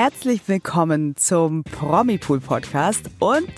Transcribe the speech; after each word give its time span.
Herzlich 0.00 0.42
willkommen 0.46 1.16
zum 1.16 1.64
Promipool 1.64 2.38
Podcast 2.38 3.10
und 3.18 3.52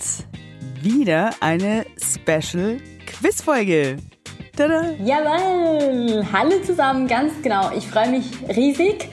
wieder 0.81 1.29
eine 1.39 1.85
Special 2.01 2.77
Quizfolge. 3.05 3.97
Tada. 4.57 4.95
Jawohl! 5.03 6.25
Hallo 6.33 6.59
zusammen, 6.65 7.07
ganz 7.07 7.31
genau. 7.43 7.69
Ich 7.77 7.85
freue 7.85 8.09
mich 8.09 8.25
riesig, 8.57 9.07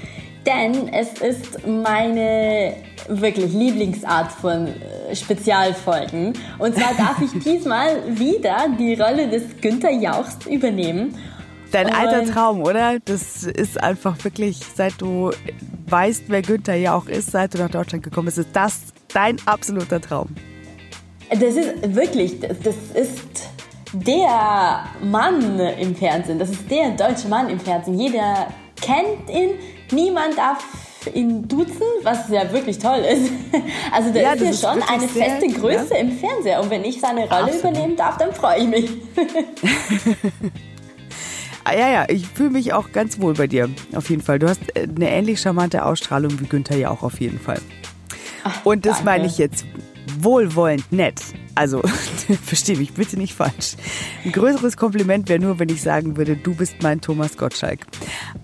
denn 0.47 0.89
es 0.89 1.21
ist 1.21 1.67
meine 1.67 2.77
wirklich 3.09 3.53
Lieblingsart 3.53 4.33
von 4.33 4.69
äh, 4.69 5.15
Spezialfolgen. 5.15 6.33
Und 6.59 6.77
zwar 6.77 6.95
darf 6.95 7.21
ich 7.21 7.39
diesmal 7.45 8.19
wieder 8.19 8.69
die 8.79 8.95
Rolle 8.95 9.29
des 9.29 9.43
Günther 9.61 9.91
Jauchs 9.91 10.47
übernehmen. 10.47 11.15
Dein 11.73 11.93
alter 11.93 12.25
Traum, 12.33 12.63
oder? 12.63 12.99
Das 13.05 13.45
ist 13.45 13.83
einfach 13.83 14.23
wirklich, 14.25 14.61
seit 14.75 15.01
du 15.01 15.31
weißt, 15.87 16.25
wer 16.29 16.43
Günther 16.43 16.77
Jauch 16.77 17.07
ist, 17.07 17.33
seit 17.33 17.55
du 17.55 17.59
nach 17.59 17.71
Deutschland 17.71 18.03
gekommen 18.03 18.27
bist, 18.27 18.39
ist 18.39 18.49
das 18.55 18.81
dein 19.13 19.37
absoluter 19.47 20.01
Traum. 20.01 20.29
Das 21.31 21.55
ist 21.55 21.95
wirklich, 21.95 22.41
das 22.41 22.77
ist 22.95 23.51
der 23.93 24.87
Mann 25.03 25.61
im 25.61 25.95
Fernsehen. 25.95 26.39
Das 26.39 26.51
ist 26.51 26.71
der 26.71 26.91
deutsche 26.91 27.29
Mann 27.29 27.51
im 27.51 27.61
Fernsehen. 27.61 27.99
Jeder 27.99 28.49
kennt 28.81 29.29
ihn, 29.29 29.51
niemand 29.91 30.39
darf 30.39 30.65
ihn 31.15 31.47
duzen, 31.47 31.83
was 32.03 32.29
ja 32.29 32.51
wirklich 32.53 32.79
toll 32.79 33.01
ist. 33.01 33.31
Also 33.91 34.13
der 34.13 34.23
ja, 34.23 34.33
ist 34.33 34.63
ja 34.63 34.71
schon 34.71 34.83
eine 34.83 35.09
feste 35.09 35.49
Größe 35.49 35.95
ja. 35.95 36.01
im 36.01 36.13
Fernseher. 36.13 36.61
Und 36.61 36.71
wenn 36.71 36.85
ich 36.85 37.01
seine 37.01 37.23
Rolle 37.23 37.45
Absolut. 37.45 37.61
übernehmen 37.61 37.97
darf, 37.97 38.19
dann 38.19 38.33
freue 38.33 38.59
ich 38.59 38.69
mich. 38.69 38.91
Ah, 41.69 41.75
ja, 41.75 41.89
ja, 41.91 42.07
ich 42.09 42.27
fühle 42.27 42.49
mich 42.49 42.73
auch 42.73 42.93
ganz 42.93 43.21
wohl 43.21 43.35
bei 43.35 43.47
dir, 43.47 43.69
auf 43.95 44.09
jeden 44.09 44.23
Fall. 44.23 44.39
Du 44.39 44.49
hast 44.49 44.61
äh, 44.75 44.85
eine 44.85 45.11
ähnlich 45.11 45.39
charmante 45.39 45.85
Ausstrahlung 45.85 46.41
wie 46.41 46.47
Günther 46.47 46.79
ja 46.79 46.89
auch 46.89 47.03
auf 47.03 47.21
jeden 47.21 47.39
Fall. 47.39 47.61
Ach, 48.43 48.65
Und 48.65 48.87
das 48.87 48.97
danke. 48.99 49.05
meine 49.11 49.27
ich 49.27 49.37
jetzt 49.37 49.67
wohlwollend 50.21 50.91
nett. 50.91 51.21
Also, 51.55 51.83
verstehe 52.43 52.79
mich 52.79 52.93
bitte 52.95 53.19
nicht 53.19 53.35
falsch. 53.35 53.77
Ein 54.25 54.33
größeres 54.33 54.79
Kompliment 54.79 55.29
wäre 55.29 55.41
nur, 55.41 55.59
wenn 55.59 55.69
ich 55.69 55.83
sagen 55.83 56.17
würde, 56.17 56.37
du 56.37 56.55
bist 56.55 56.77
mein 56.81 57.03
Thomas 57.03 57.37
Gottschalk. 57.37 57.81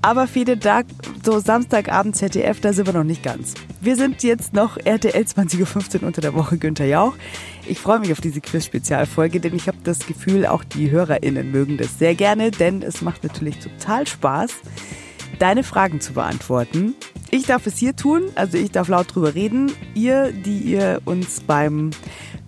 Aber 0.02 0.26
viele 0.26 0.58
Tag, 0.58 0.84
so 1.24 1.38
Samstagabend 1.38 2.14
ZDF, 2.14 2.60
da 2.60 2.72
sind 2.74 2.86
wir 2.86 2.92
noch 2.92 3.04
nicht 3.04 3.22
ganz. 3.22 3.54
Wir 3.80 3.96
sind 3.96 4.22
jetzt 4.22 4.52
noch 4.52 4.76
RTL 4.76 5.22
20.15 5.22 6.02
Uhr 6.02 6.06
unter 6.06 6.20
der 6.20 6.34
Woche 6.34 6.58
Günther 6.58 6.84
Jauch. 6.84 7.14
Ich 7.66 7.78
freue 7.78 7.98
mich 7.98 8.12
auf 8.12 8.20
diese 8.20 8.42
Quiz-Spezialfolge, 8.42 9.40
denn 9.40 9.54
ich 9.54 9.66
habe 9.66 9.78
das 9.84 10.06
Gefühl, 10.06 10.44
auch 10.44 10.64
die 10.64 10.90
HörerInnen 10.90 11.50
mögen 11.50 11.78
das 11.78 11.98
sehr 11.98 12.14
gerne, 12.14 12.50
denn 12.50 12.82
es 12.82 13.00
macht 13.00 13.22
natürlich 13.22 13.58
total 13.58 14.06
Spaß, 14.06 14.50
deine 15.38 15.64
Fragen 15.64 16.00
zu 16.02 16.12
beantworten. 16.12 16.94
Ich 17.30 17.46
darf 17.46 17.66
es 17.66 17.78
hier 17.78 17.96
tun, 17.96 18.24
also 18.34 18.58
ich 18.58 18.70
darf 18.70 18.88
laut 18.88 19.14
drüber 19.14 19.34
reden. 19.34 19.72
Ihr, 19.94 20.30
die 20.30 20.58
ihr 20.58 21.00
uns 21.06 21.40
beim 21.40 21.90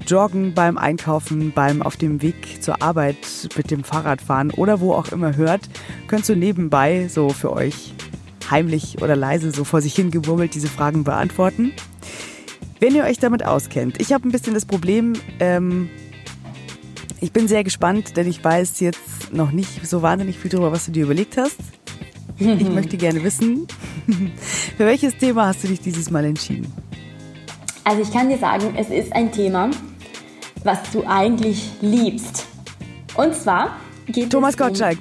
Joggen, 0.06 0.52
beim 0.54 0.76
Einkaufen, 0.76 1.52
beim 1.52 1.80
auf 1.80 1.96
dem 1.96 2.20
Weg 2.20 2.62
zur 2.62 2.82
Arbeit 2.82 3.16
mit 3.56 3.70
dem 3.70 3.84
Fahrrad 3.84 4.20
fahren 4.20 4.50
oder 4.50 4.80
wo 4.80 4.92
auch 4.92 5.08
immer 5.08 5.34
hört, 5.34 5.62
könnt 6.08 6.26
so 6.26 6.34
nebenbei 6.34 7.08
so 7.08 7.30
für 7.30 7.52
euch 7.52 7.94
heimlich 8.50 9.02
oder 9.02 9.16
leise 9.16 9.50
so 9.50 9.64
vor 9.64 9.80
sich 9.80 9.94
hingewurmelt 9.94 10.54
diese 10.54 10.68
Fragen 10.68 11.04
beantworten. 11.04 11.72
Wenn 12.80 12.94
ihr 12.94 13.04
euch 13.04 13.18
damit 13.18 13.44
auskennt, 13.44 14.00
ich 14.00 14.12
habe 14.12 14.28
ein 14.28 14.32
bisschen 14.32 14.54
das 14.54 14.66
Problem, 14.66 15.14
ähm, 15.40 15.88
ich 17.20 17.32
bin 17.32 17.48
sehr 17.48 17.64
gespannt, 17.64 18.16
denn 18.16 18.28
ich 18.28 18.44
weiß 18.44 18.80
jetzt 18.80 19.32
noch 19.32 19.50
nicht 19.50 19.86
so 19.86 20.02
wahnsinnig 20.02 20.38
viel 20.38 20.50
darüber, 20.50 20.72
was 20.72 20.84
du 20.86 20.92
dir 20.92 21.04
überlegt 21.04 21.36
hast. 21.36 21.56
Ich 22.38 22.68
möchte 22.70 22.96
gerne 22.96 23.22
wissen, 23.22 23.66
für 24.76 24.84
welches 24.84 25.16
Thema 25.16 25.46
hast 25.46 25.64
du 25.64 25.68
dich 25.68 25.80
dieses 25.80 26.10
Mal 26.10 26.24
entschieden? 26.26 26.70
Also 27.84 28.02
ich 28.02 28.12
kann 28.12 28.28
dir 28.28 28.38
sagen, 28.38 28.74
es 28.76 28.90
ist 28.90 29.12
ein 29.12 29.32
Thema, 29.32 29.70
was 30.64 30.78
du 30.92 31.04
eigentlich 31.06 31.70
liebst. 31.80 32.46
Und 33.14 33.34
zwar 33.34 33.76
geht 34.06 34.30
Thomas 34.30 34.50
es 34.50 34.58
Gottschalk. 34.58 34.98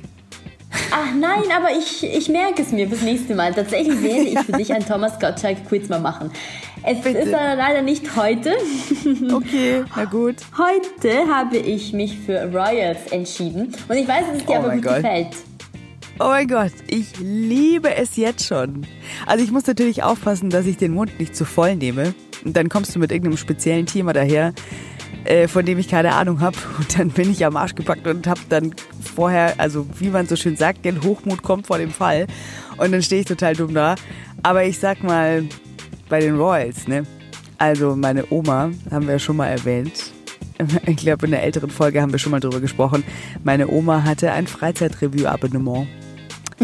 Ach 0.91 1.13
nein, 1.13 1.43
aber 1.55 1.69
ich, 1.77 2.03
ich 2.03 2.29
merke 2.29 2.61
es 2.61 2.71
mir 2.71 2.87
fürs 2.87 3.01
nächste 3.01 3.35
Mal. 3.35 3.53
Tatsächlich 3.53 4.01
werde 4.01 4.23
ich 4.23 4.39
für 4.39 4.51
dich 4.53 4.73
ein 4.73 4.85
Thomas 4.85 5.19
Gottschalk-Quiz 5.19 5.89
mal 5.89 5.99
machen. 5.99 6.31
Es 6.83 7.01
Bitte. 7.01 7.19
ist 7.19 7.33
aber 7.33 7.55
leider 7.55 7.81
nicht 7.81 8.15
heute. 8.15 8.53
Okay, 9.33 9.83
na 9.95 10.05
gut. 10.05 10.35
Heute 10.57 11.27
habe 11.27 11.57
ich 11.57 11.93
mich 11.93 12.17
für 12.19 12.43
Royals 12.53 13.11
entschieden. 13.11 13.73
Und 13.87 13.95
ich 13.95 14.07
weiß, 14.07 14.27
dass 14.27 14.37
es 14.37 14.45
dir 14.45 14.51
oh 14.51 14.63
aber 14.63 14.73
gut 14.75 14.83
Gott. 14.83 14.95
gefällt. 14.97 15.35
Oh 16.19 16.25
mein 16.27 16.47
Gott, 16.47 16.71
ich 16.87 17.07
liebe 17.19 17.93
es 17.93 18.15
jetzt 18.15 18.45
schon. 18.45 18.85
Also 19.25 19.43
ich 19.43 19.51
muss 19.51 19.67
natürlich 19.67 20.03
aufpassen, 20.03 20.49
dass 20.49 20.65
ich 20.65 20.77
den 20.77 20.93
Mund 20.93 21.19
nicht 21.19 21.35
zu 21.35 21.43
voll 21.43 21.75
nehme. 21.75 22.13
Und 22.45 22.55
dann 22.55 22.69
kommst 22.69 22.95
du 22.95 22.99
mit 22.99 23.11
irgendeinem 23.11 23.37
speziellen 23.37 23.85
Thema 23.85 24.13
daher, 24.13 24.53
äh, 25.25 25.47
von 25.47 25.65
dem 25.65 25.77
ich 25.79 25.87
keine 25.87 26.13
Ahnung 26.13 26.39
habe. 26.41 26.57
Und 26.77 26.97
dann 26.97 27.09
bin 27.09 27.31
ich 27.31 27.45
am 27.45 27.57
Arsch 27.57 27.75
gepackt 27.75 28.07
und 28.07 28.27
habe 28.27 28.41
dann 28.49 28.73
vorher, 29.15 29.55
also 29.59 29.85
wie 29.99 30.09
man 30.09 30.27
so 30.27 30.35
schön 30.35 30.55
sagt, 30.55 30.85
den 30.85 31.03
Hochmut 31.03 31.43
kommt 31.43 31.67
vor 31.67 31.77
dem 31.77 31.91
Fall. 31.91 32.27
Und 32.77 32.91
dann 32.91 33.01
stehe 33.01 33.21
ich 33.21 33.27
total 33.27 33.55
dumm 33.55 33.73
da. 33.73 33.95
Aber 34.43 34.63
ich 34.63 34.79
sag 34.79 35.03
mal, 35.03 35.43
bei 36.09 36.19
den 36.19 36.35
Royals, 36.35 36.87
ne? 36.87 37.05
Also 37.57 37.95
meine 37.95 38.25
Oma, 38.31 38.71
haben 38.91 39.07
wir 39.07 39.13
ja 39.13 39.19
schon 39.19 39.37
mal 39.37 39.47
erwähnt, 39.47 40.11
ich 40.85 40.97
glaube 40.97 41.25
in 41.25 41.31
der 41.31 41.43
älteren 41.43 41.69
Folge 41.69 42.01
haben 42.01 42.11
wir 42.11 42.19
schon 42.19 42.31
mal 42.31 42.39
drüber 42.39 42.59
gesprochen. 42.59 43.03
Meine 43.43 43.67
Oma 43.67 44.03
hatte 44.03 44.31
ein 44.31 44.47
Freizeitrevue-Abonnement. 44.47 45.87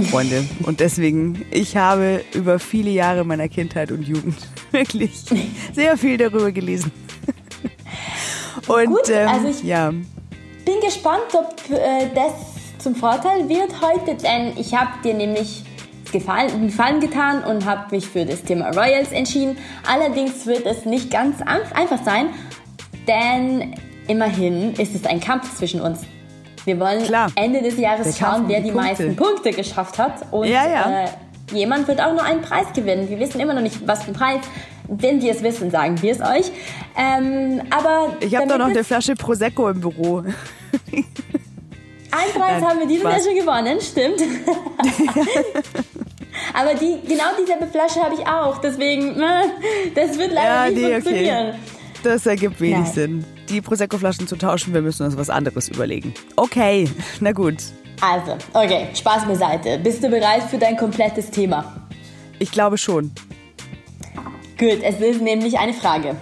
Freunde. 0.09 0.45
Und 0.63 0.79
deswegen, 0.79 1.45
ich 1.51 1.75
habe 1.75 2.23
über 2.33 2.59
viele 2.59 2.91
Jahre 2.91 3.25
meiner 3.25 3.49
Kindheit 3.49 3.91
und 3.91 4.07
Jugend 4.07 4.37
wirklich 4.71 5.25
sehr 5.73 5.97
viel 5.97 6.17
darüber 6.17 6.51
gelesen. 6.51 6.91
Und 8.67 8.85
Gut, 8.85 9.09
ähm, 9.09 9.27
also 9.27 9.47
ich 9.47 9.63
ja. 9.63 9.89
bin 9.89 10.79
gespannt, 10.83 11.23
ob 11.33 11.55
äh, 11.69 12.09
das 12.13 12.33
zum 12.79 12.95
Vorteil 12.95 13.47
wird 13.47 13.73
heute, 13.81 14.15
denn 14.15 14.57
ich 14.57 14.75
habe 14.75 14.91
dir 15.03 15.13
nämlich 15.13 15.63
Gefallen, 16.11 16.67
Gefallen 16.67 16.99
getan 16.99 17.43
und 17.43 17.65
habe 17.65 17.95
mich 17.95 18.05
für 18.05 18.25
das 18.25 18.43
Thema 18.43 18.69
Royals 18.71 19.13
entschieden. 19.13 19.57
Allerdings 19.87 20.45
wird 20.45 20.65
es 20.65 20.83
nicht 20.85 21.09
ganz 21.09 21.37
einfach 21.41 22.03
sein, 22.03 22.31
denn 23.07 23.75
immerhin 24.07 24.73
ist 24.73 24.93
es 24.93 25.05
ein 25.05 25.21
Kampf 25.21 25.55
zwischen 25.55 25.79
uns. 25.79 26.01
Wir 26.65 26.79
wollen 26.79 27.03
Klar. 27.03 27.31
Ende 27.35 27.61
des 27.61 27.77
Jahres 27.77 28.17
schauen, 28.17 28.43
wer 28.47 28.59
die, 28.59 28.69
die 28.69 28.71
meisten 28.71 29.15
Punkte 29.15 29.51
geschafft 29.51 29.97
hat. 29.97 30.31
Und 30.31 30.47
ja, 30.47 30.67
ja. 30.67 31.03
Äh, 31.05 31.07
jemand 31.53 31.87
wird 31.87 32.01
auch 32.01 32.11
nur 32.11 32.23
einen 32.23 32.41
Preis 32.41 32.67
gewinnen. 32.73 33.09
Wir 33.09 33.19
wissen 33.19 33.39
immer 33.39 33.53
noch 33.53 33.61
nicht, 33.61 33.87
was 33.87 34.03
für 34.03 34.11
ein 34.11 34.13
Preis. 34.13 34.41
Wenn 34.93 35.21
wir 35.21 35.31
es 35.31 35.41
wissen, 35.41 35.71
sagen 35.71 36.01
wir 36.01 36.11
es 36.11 36.19
euch. 36.19 36.51
Ähm, 36.97 37.61
aber 37.69 38.17
ich 38.19 38.35
habe 38.35 38.47
da 38.47 38.57
noch 38.57 38.67
eine 38.67 38.83
Flasche 38.83 39.15
Prosecco 39.15 39.69
im 39.69 39.79
Büro. 39.79 40.23
Einen 42.13 42.33
Preis 42.33 42.59
Nein, 42.59 42.65
haben 42.65 42.79
wir 42.79 42.87
dieses 42.87 43.03
Jahr 43.03 43.21
schon 43.21 43.35
gewonnen, 43.35 43.79
stimmt. 43.79 44.21
aber 46.53 46.73
die, 46.73 46.99
genau 47.07 47.23
dieselbe 47.39 47.67
Flasche 47.67 48.01
habe 48.01 48.15
ich 48.15 48.27
auch. 48.27 48.57
Deswegen, 48.57 49.15
das 49.95 50.17
wird 50.17 50.33
leider 50.33 50.65
ja, 50.65 50.69
nicht 50.69 50.81
nee, 50.81 50.91
funktionieren. 50.91 51.47
Okay. 51.51 51.57
Das 52.03 52.25
ergibt 52.25 52.59
wenig 52.59 52.79
Nein. 52.79 52.93
Sinn. 52.93 53.25
Die 53.47 53.61
Prosecco-Flaschen 53.61 54.27
zu 54.27 54.35
tauschen, 54.35 54.73
wir 54.73 54.81
müssen 54.81 55.05
uns 55.05 55.15
was 55.15 55.29
anderes 55.29 55.69
überlegen. 55.69 56.13
Okay, 56.35 56.89
na 57.21 57.31
gut. 57.31 57.57
Also, 58.01 58.37
okay, 58.53 58.87
Spaß 58.93 59.25
beiseite. 59.25 59.79
Bist 59.79 60.03
du 60.03 60.09
bereit 60.09 60.43
für 60.49 60.57
dein 60.57 60.75
komplettes 60.75 61.29
Thema? 61.29 61.87
Ich 62.39 62.51
glaube 62.51 62.77
schon. 62.77 63.11
Gut, 64.61 64.83
es 64.83 64.99
ist 64.99 65.23
nämlich 65.23 65.57
eine 65.57 65.73
Frage. 65.73 66.15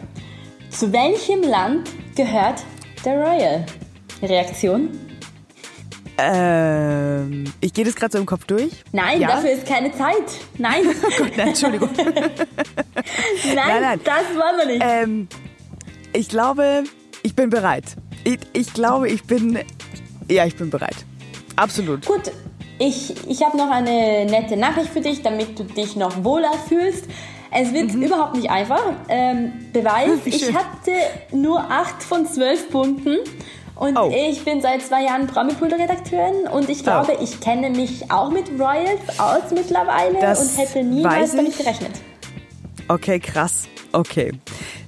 Zu 0.69 0.94
welchem 0.94 1.41
Land 1.41 1.89
gehört 2.16 2.63
der 3.03 3.16
Royal? 3.16 3.66
Reaktion? 4.23 4.97
Ähm, 6.17 7.44
ich 7.59 7.73
gehe 7.73 7.83
das 7.83 7.95
gerade 7.95 8.13
so 8.13 8.17
im 8.17 8.25
Kopf 8.25 8.45
durch. 8.45 8.72
Nein, 8.94 9.19
ja? 9.19 9.28
dafür 9.28 9.51
ist 9.51 9.66
keine 9.66 9.91
Zeit. 9.91 10.23
Nein. 10.57 10.83
oh 10.88 11.09
Gott, 11.17 11.35
nein, 11.35 11.47
Entschuldigung. 11.49 11.89
nein, 11.97 13.55
nein, 13.55 13.81
nein, 13.81 13.99
das 14.05 14.23
wollen 14.34 14.58
wir 14.58 14.66
nicht. 14.67 14.85
Ähm, 14.85 15.28
ich 16.14 16.29
glaube, 16.29 16.85
ich 17.23 17.35
bin 17.35 17.49
bereit. 17.49 17.97
Ich, 18.23 18.40
ich 18.53 18.73
glaube, 18.73 19.09
ich 19.09 19.25
bin. 19.25 19.59
Ja, 20.29 20.46
ich 20.46 20.55
bin 20.55 20.69
bereit. 20.69 20.96
Absolut. 21.58 22.05
Gut, 22.05 22.31
ich, 22.78 23.14
ich 23.28 23.43
habe 23.43 23.58
noch 23.58 23.69
eine 23.69 24.25
nette 24.28 24.55
Nachricht 24.55 24.91
für 24.93 25.02
dich, 25.02 25.23
damit 25.23 25.59
du 25.59 25.66
dich 25.66 25.97
noch 25.97 26.23
wohler 26.23 26.53
fühlst. 26.69 27.03
Es 27.51 27.73
wird 27.73 27.93
mhm. 27.93 28.03
überhaupt 28.03 28.35
nicht 28.35 28.49
einfach. 28.49 28.84
Ähm, 29.07 29.53
Beweis, 29.73 30.11
ich 30.25 30.53
hatte 30.53 30.91
nur 31.31 31.59
8 31.59 32.03
von 32.03 32.25
12 32.25 32.69
Punkten. 32.69 33.17
Und 33.75 33.97
oh. 33.97 34.11
ich 34.13 34.43
bin 34.43 34.61
seit 34.61 34.81
zwei 34.81 35.05
Jahren 35.05 35.25
Promipool-Redakteurin 35.28 36.49
und 36.51 36.67
ich 36.69 36.84
glaube, 36.84 37.13
oh. 37.17 37.23
ich 37.23 37.40
kenne 37.40 37.69
mich 37.69 38.11
auch 38.11 38.29
mit 38.29 38.49
Royals 38.59 38.99
aus 39.17 39.51
mittlerweile 39.53 40.19
das 40.19 40.41
und 40.41 40.57
hätte 40.57 40.84
niemals 40.84 41.34
damit 41.34 41.57
gerechnet. 41.57 41.91
Okay, 42.90 43.22
krass. 43.22 43.69
Okay. 43.93 44.34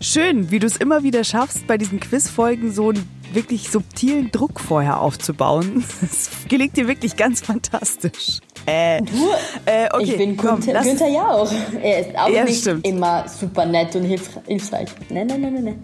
Schön, 0.02 0.52
wie 0.52 0.60
du 0.60 0.68
es 0.68 0.76
immer 0.76 1.04
wieder 1.04 1.24
schaffst, 1.24 1.68
bei 1.68 1.78
diesen 1.78 2.02
Quizfolgen 2.02 2.74
so 2.74 2.90
einen 2.90 3.08
wirklich 3.32 3.70
subtilen 3.70 4.30
Druck 4.32 4.60
vorher 4.60 5.00
aufzubauen. 5.00 5.86
Das 6.02 6.30
gelingt 6.50 6.76
dir 6.76 6.88
wirklich 6.88 7.16
ganz 7.16 7.40
fantastisch. 7.40 8.40
Äh, 8.66 9.02
du, 9.02 9.32
äh, 9.66 9.88
okay, 9.92 10.04
ich 10.04 10.18
bin 10.18 10.38
komm, 10.38 10.60
Günther, 10.60 10.82
Günther 10.82 11.10
Jauch. 11.10 11.52
Er 11.82 12.00
ist 12.00 12.18
auch 12.18 12.30
ja, 12.30 12.44
nicht 12.44 12.62
stimmt. 12.62 12.86
immer 12.88 13.28
super 13.28 13.66
nett 13.66 13.96
und 13.96 14.04
hilfreich. 14.04 14.90
Nein, 15.10 15.28
nein, 15.28 15.42
nein, 15.42 15.64
nein. 15.64 15.82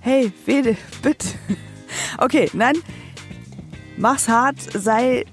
Hey, 0.00 0.32
Fede, 0.44 0.76
bitte. 1.02 1.28
Okay, 2.18 2.48
nein. 2.52 2.76
Mach's 3.96 4.28
hart, 4.28 4.56
sei 4.72 5.26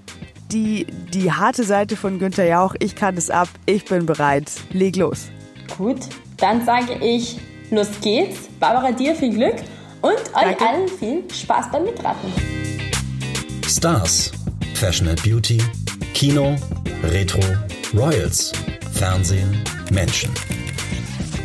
die, 0.51 0.85
die 1.13 1.31
harte 1.31 1.63
Seite 1.63 1.95
von 1.95 2.19
Günther 2.19 2.47
Jauch. 2.47 2.75
Ich 2.79 2.95
kann 2.95 3.15
es 3.15 3.29
ab, 3.29 3.47
ich 3.65 3.85
bin 3.85 4.05
bereit. 4.05 4.51
Leg 4.71 4.95
los. 4.95 5.27
Gut, 5.77 5.99
dann 6.37 6.65
sage 6.65 6.93
ich, 7.01 7.39
los 7.71 7.89
geht's. 8.01 8.49
Barbara, 8.59 8.91
dir 8.91 9.15
viel 9.15 9.33
Glück 9.33 9.55
und 10.01 10.15
Danke. 10.33 10.49
euch 10.49 10.69
allen 10.69 10.87
viel 10.87 11.23
Spaß 11.33 11.71
beim 11.71 11.83
Mitraten. 11.83 12.31
Stars, 13.65 14.31
Fashion 14.75 15.07
and 15.07 15.21
Beauty, 15.23 15.61
Kino, 16.17 16.55
Retro, 17.03 17.39
Royals, 17.93 18.51
Fernsehen, 18.91 19.63
Menschen. 19.91 20.33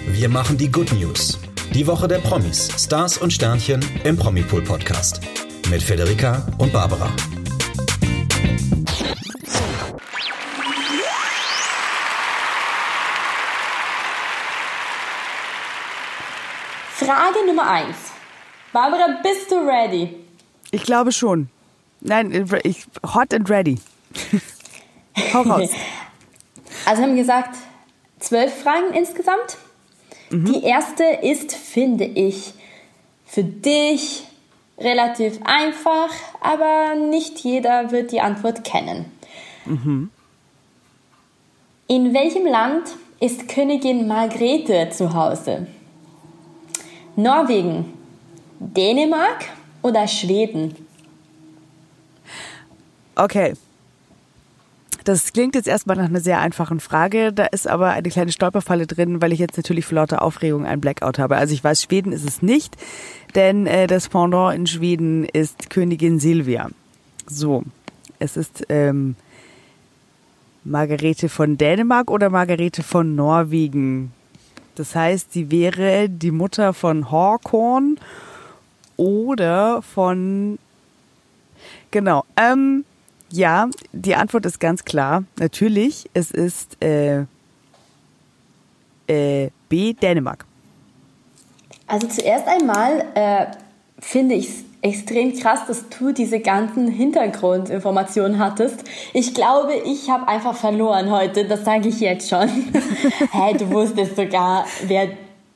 Wir 0.06 0.30
machen 0.30 0.56
die 0.56 0.72
Good 0.72 0.94
News. 0.94 1.38
Die 1.74 1.86
Woche 1.86 2.08
der 2.08 2.20
Promis, 2.20 2.70
Stars 2.82 3.18
und 3.18 3.34
Sternchen 3.34 3.84
im 4.04 4.16
Promipool 4.16 4.62
Podcast. 4.62 5.20
Mit 5.68 5.82
Federica 5.82 6.46
und 6.56 6.72
Barbara. 6.72 7.10
Frage 16.94 17.46
Nummer 17.46 17.68
1. 17.68 17.94
Barbara, 18.72 19.18
bist 19.22 19.50
du 19.50 19.56
ready? 19.56 20.16
Ich 20.70 20.84
glaube 20.84 21.12
schon. 21.12 21.50
Nein, 22.00 22.48
ich, 22.62 22.86
hot 23.04 23.34
and 23.34 23.50
ready. 23.50 23.78
Hau 25.32 25.42
raus. 25.42 25.70
Also 26.86 27.02
haben 27.02 27.16
gesagt, 27.16 27.56
zwölf 28.18 28.62
Fragen 28.62 28.94
insgesamt. 28.94 29.58
Mhm. 30.30 30.44
Die 30.46 30.64
erste 30.64 31.04
ist, 31.04 31.54
finde 31.54 32.04
ich, 32.04 32.54
für 33.26 33.44
dich 33.44 34.24
relativ 34.78 35.38
einfach, 35.44 36.10
aber 36.40 36.94
nicht 36.94 37.38
jeder 37.40 37.90
wird 37.90 38.12
die 38.12 38.20
Antwort 38.20 38.64
kennen. 38.64 39.06
Mhm. 39.64 40.10
In 41.88 42.14
welchem 42.14 42.46
Land 42.46 42.88
ist 43.20 43.48
Königin 43.48 44.08
Margrethe 44.08 44.88
zu 44.90 45.14
Hause? 45.14 45.66
Norwegen, 47.16 47.92
Dänemark 48.58 49.44
oder 49.82 50.08
Schweden? 50.08 50.74
Okay. 53.14 53.54
Das 55.04 55.32
klingt 55.32 55.54
jetzt 55.54 55.66
erstmal 55.66 55.96
nach 55.96 56.04
einer 56.04 56.20
sehr 56.20 56.40
einfachen 56.40 56.78
Frage. 56.78 57.32
Da 57.32 57.46
ist 57.46 57.66
aber 57.66 57.90
eine 57.90 58.08
kleine 58.08 58.30
Stolperfalle 58.32 58.86
drin, 58.86 59.20
weil 59.20 59.32
ich 59.32 59.38
jetzt 59.38 59.56
natürlich 59.56 59.84
für 59.84 59.96
lauter 59.96 60.22
Aufregung 60.22 60.64
einen 60.64 60.80
Blackout 60.80 61.18
habe. 61.18 61.36
Also 61.36 61.54
ich 61.54 61.64
weiß, 61.64 61.82
Schweden 61.82 62.12
ist 62.12 62.26
es 62.26 62.42
nicht, 62.42 62.76
denn 63.34 63.66
äh, 63.66 63.86
das 63.86 64.08
Pendant 64.08 64.54
in 64.54 64.66
Schweden 64.66 65.24
ist 65.24 65.70
Königin 65.70 66.20
Silvia. 66.20 66.70
So, 67.26 67.64
es 68.18 68.36
ist 68.36 68.64
ähm, 68.68 69.16
Margarete 70.64 71.28
von 71.28 71.58
Dänemark 71.58 72.10
oder 72.10 72.30
Margarete 72.30 72.82
von 72.82 73.16
Norwegen. 73.16 74.12
Das 74.76 74.94
heißt, 74.94 75.32
sie 75.32 75.50
wäre 75.50 76.08
die 76.08 76.30
Mutter 76.30 76.72
von 76.72 77.10
Horkorn 77.10 77.98
oder 78.96 79.82
von 79.82 80.58
genau. 81.90 82.24
Ähm, 82.36 82.84
ja, 83.32 83.68
die 83.92 84.14
Antwort 84.14 84.46
ist 84.46 84.60
ganz 84.60 84.84
klar. 84.84 85.24
Natürlich, 85.38 86.08
es 86.14 86.30
ist 86.30 86.82
äh, 86.82 87.24
äh, 89.06 89.50
B, 89.68 89.92
Dänemark. 89.94 90.44
Also 91.86 92.06
zuerst 92.06 92.46
einmal 92.46 93.04
äh, 93.14 93.46
finde 93.98 94.34
ich 94.34 94.48
es 94.48 94.64
extrem 94.82 95.32
krass, 95.38 95.60
dass 95.66 95.88
du 95.88 96.12
diese 96.12 96.40
ganzen 96.40 96.88
Hintergrundinformationen 96.88 98.38
hattest. 98.38 98.84
Ich 99.12 99.32
glaube, 99.32 99.74
ich 99.84 100.10
habe 100.10 100.26
einfach 100.26 100.56
verloren 100.56 101.10
heute, 101.10 101.44
das 101.44 101.64
sage 101.64 101.88
ich 101.88 102.00
jetzt 102.00 102.28
schon. 102.28 102.48
Hä, 102.72 103.26
hey, 103.30 103.56
du 103.56 103.70
wusstest 103.70 104.16
sogar, 104.16 104.66
wer 104.86 105.08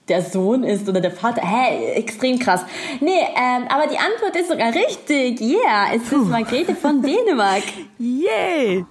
der 0.08 0.22
Sohn 0.22 0.62
ist 0.64 0.88
oder 0.88 1.00
der 1.00 1.10
Vater. 1.10 1.42
Hä, 1.42 1.46
hey, 1.46 1.92
extrem 1.94 2.38
krass. 2.38 2.64
Nee, 3.00 3.10
ähm, 3.10 3.66
aber 3.68 3.86
die 3.86 3.98
Antwort 3.98 4.36
ist 4.36 4.48
sogar 4.48 4.72
richtig. 4.74 5.40
Yeah, 5.40 5.94
es 5.94 6.08
Puh. 6.08 6.22
ist 6.22 6.28
Margrethe 6.28 6.74
von 6.74 7.02
Dänemark. 7.02 7.64
Yay! 7.98 8.84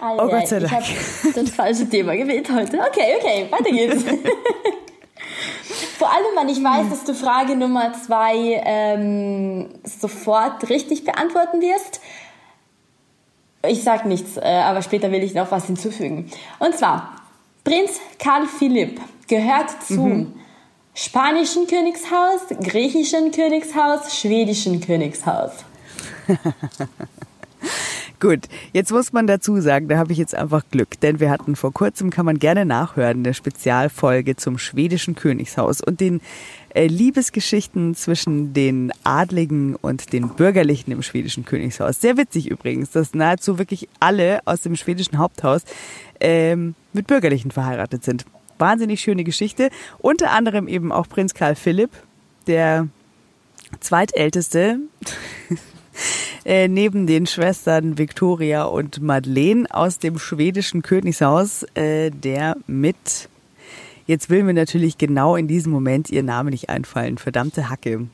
oh 0.00 0.28
Gott 0.28 0.48
sei 0.48 0.58
Dank. 0.58 0.72
Ich 0.72 1.24
habe 1.24 1.44
das 1.44 1.50
falsche 1.50 1.88
Thema 1.88 2.16
gewählt 2.16 2.48
heute. 2.52 2.78
Okay, 2.78 3.16
okay, 3.18 3.46
weiter 3.50 3.70
geht's. 3.70 4.04
Vor 5.98 6.10
allem, 6.10 6.34
weil 6.34 6.50
ich 6.50 6.62
weiß, 6.62 6.90
dass 6.90 7.04
du 7.04 7.14
Frage 7.14 7.54
Nummer 7.54 7.92
zwei 7.92 8.60
ähm, 8.64 9.68
sofort 9.84 10.68
richtig 10.68 11.04
beantworten 11.04 11.60
wirst. 11.60 12.00
Ich 13.64 13.84
sag 13.84 14.04
nichts, 14.06 14.36
äh, 14.36 14.40
aber 14.40 14.82
später 14.82 15.12
will 15.12 15.22
ich 15.22 15.34
noch 15.34 15.52
was 15.52 15.66
hinzufügen. 15.66 16.28
Und 16.58 16.76
zwar, 16.76 17.21
Prinz 17.64 18.00
Karl 18.18 18.46
Philipp 18.46 19.00
gehört 19.28 19.70
zum 19.86 20.18
mhm. 20.18 20.32
spanischen 20.94 21.66
Königshaus, 21.66 22.48
griechischen 22.62 23.30
Königshaus, 23.30 24.18
schwedischen 24.18 24.80
Königshaus. 24.80 25.52
Gut, 28.20 28.48
jetzt 28.72 28.92
muss 28.92 29.12
man 29.12 29.26
dazu 29.26 29.60
sagen, 29.60 29.88
da 29.88 29.98
habe 29.98 30.12
ich 30.12 30.18
jetzt 30.18 30.34
einfach 30.34 30.62
Glück, 30.70 31.00
denn 31.00 31.18
wir 31.18 31.28
hatten 31.28 31.56
vor 31.56 31.72
kurzem, 31.72 32.10
kann 32.10 32.24
man 32.24 32.38
gerne 32.38 32.64
nachhören, 32.64 33.18
eine 33.18 33.34
Spezialfolge 33.34 34.36
zum 34.36 34.58
schwedischen 34.58 35.16
Königshaus 35.16 35.80
und 35.80 36.00
den 36.00 36.20
Liebesgeschichten 36.74 37.94
zwischen 37.94 38.52
den 38.54 38.92
Adligen 39.04 39.76
und 39.76 40.12
den 40.12 40.28
Bürgerlichen 40.30 40.92
im 40.92 41.02
schwedischen 41.02 41.44
Königshaus. 41.44 42.00
Sehr 42.00 42.16
witzig 42.16 42.50
übrigens, 42.50 42.90
dass 42.90 43.14
nahezu 43.14 43.58
wirklich 43.58 43.88
alle 44.00 44.40
aus 44.46 44.62
dem 44.62 44.76
schwedischen 44.76 45.18
Haupthaus 45.18 45.62
ähm, 46.20 46.74
mit 46.92 47.06
Bürgerlichen 47.06 47.50
verheiratet 47.50 48.04
sind. 48.04 48.24
Wahnsinnig 48.58 49.00
schöne 49.00 49.24
Geschichte. 49.24 49.70
Unter 49.98 50.30
anderem 50.30 50.68
eben 50.68 50.92
auch 50.92 51.08
Prinz 51.08 51.34
Karl 51.34 51.56
Philipp, 51.56 51.90
der 52.46 52.88
zweitälteste 53.80 54.78
Äh, 56.44 56.66
neben 56.66 57.06
den 57.06 57.26
Schwestern 57.26 57.98
Victoria 57.98 58.64
und 58.64 59.00
Madeleine 59.00 59.66
aus 59.70 59.98
dem 59.98 60.18
schwedischen 60.18 60.82
Königshaus, 60.82 61.64
äh, 61.74 62.10
der 62.10 62.56
mit, 62.66 63.28
jetzt 64.06 64.30
will 64.30 64.42
mir 64.42 64.54
natürlich 64.54 64.98
genau 64.98 65.36
in 65.36 65.48
diesem 65.48 65.72
Moment 65.72 66.10
ihr 66.10 66.22
Name 66.22 66.50
nicht 66.50 66.68
einfallen, 66.68 67.18
verdammte 67.18 67.68
Hacke. 67.68 68.06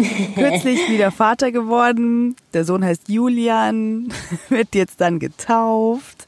Kürzlich 0.34 0.88
wieder 0.88 1.10
Vater 1.10 1.52
geworden, 1.52 2.36
der 2.54 2.64
Sohn 2.64 2.84
heißt 2.84 3.08
Julian, 3.08 4.12
wird 4.48 4.74
jetzt 4.74 5.00
dann 5.00 5.18
getauft. 5.18 6.26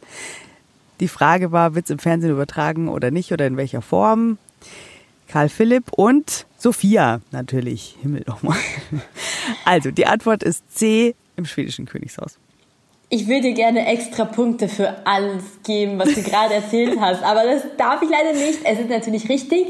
Die 1.01 1.09
Frage 1.09 1.53
war, 1.53 1.75
wird 1.75 1.87
es 1.87 1.91
im 1.91 1.99
Fernsehen 1.99 2.31
übertragen 2.31 2.89
oder 2.89 3.11
nicht 3.11 3.33
oder 3.33 3.47
in 3.47 3.57
welcher 3.57 3.83
Form? 3.83 4.39
Karl 5.27 5.49
Philipp 5.49 5.91
und 5.93 6.47
Sophia 6.59 7.23
natürlich. 7.31 7.97
Himmel 8.03 8.23
doch 8.25 8.43
mal. 8.43 8.57
Also, 9.65 9.91
die 9.91 10.07
Antwort 10.07 10.45
ist 10.45 10.63
C, 10.73 11.17
im 11.37 11.47
schwedischen 11.47 11.87
Königshaus. 11.87 12.39
Ich 13.15 13.29
würde 13.29 13.43
dir 13.43 13.53
gerne 13.53 13.87
extra 13.89 14.25
Punkte 14.25 14.69
für 14.69 14.97
alles 15.05 15.45
geben, 15.63 15.99
was 15.99 16.15
du 16.15 16.23
gerade 16.31 16.55
erzählt 16.55 16.99
hast, 16.99 17.23
aber 17.23 17.43
das 17.45 17.63
darf 17.77 18.01
ich 18.01 18.09
leider 18.09 18.33
nicht. 18.33 18.61
Es 18.65 18.79
ist 18.79 18.89
natürlich 18.89 19.29
richtig. 19.29 19.67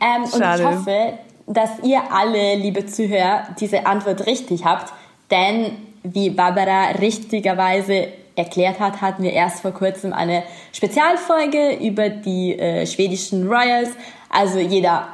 Ähm, 0.00 0.22
und 0.22 0.40
ich 0.40 0.64
hoffe, 0.64 1.14
dass 1.48 1.70
ihr 1.82 2.00
alle, 2.12 2.54
liebe 2.54 2.86
Zuhörer, 2.86 3.48
diese 3.58 3.84
Antwort 3.84 4.28
richtig 4.28 4.64
habt, 4.64 4.92
denn 5.28 5.72
wie 6.04 6.30
Barbara 6.30 6.90
richtigerweise 7.00 8.10
erklärt 8.36 8.78
hat, 8.78 9.00
hatten 9.00 9.24
wir 9.24 9.32
erst 9.32 9.62
vor 9.62 9.72
kurzem 9.72 10.12
eine 10.12 10.44
Spezialfolge 10.72 11.78
über 11.84 12.10
die 12.10 12.56
äh, 12.56 12.86
schwedischen 12.86 13.48
Royals. 13.48 13.90
Also 14.30 14.60
jeder 14.60 15.08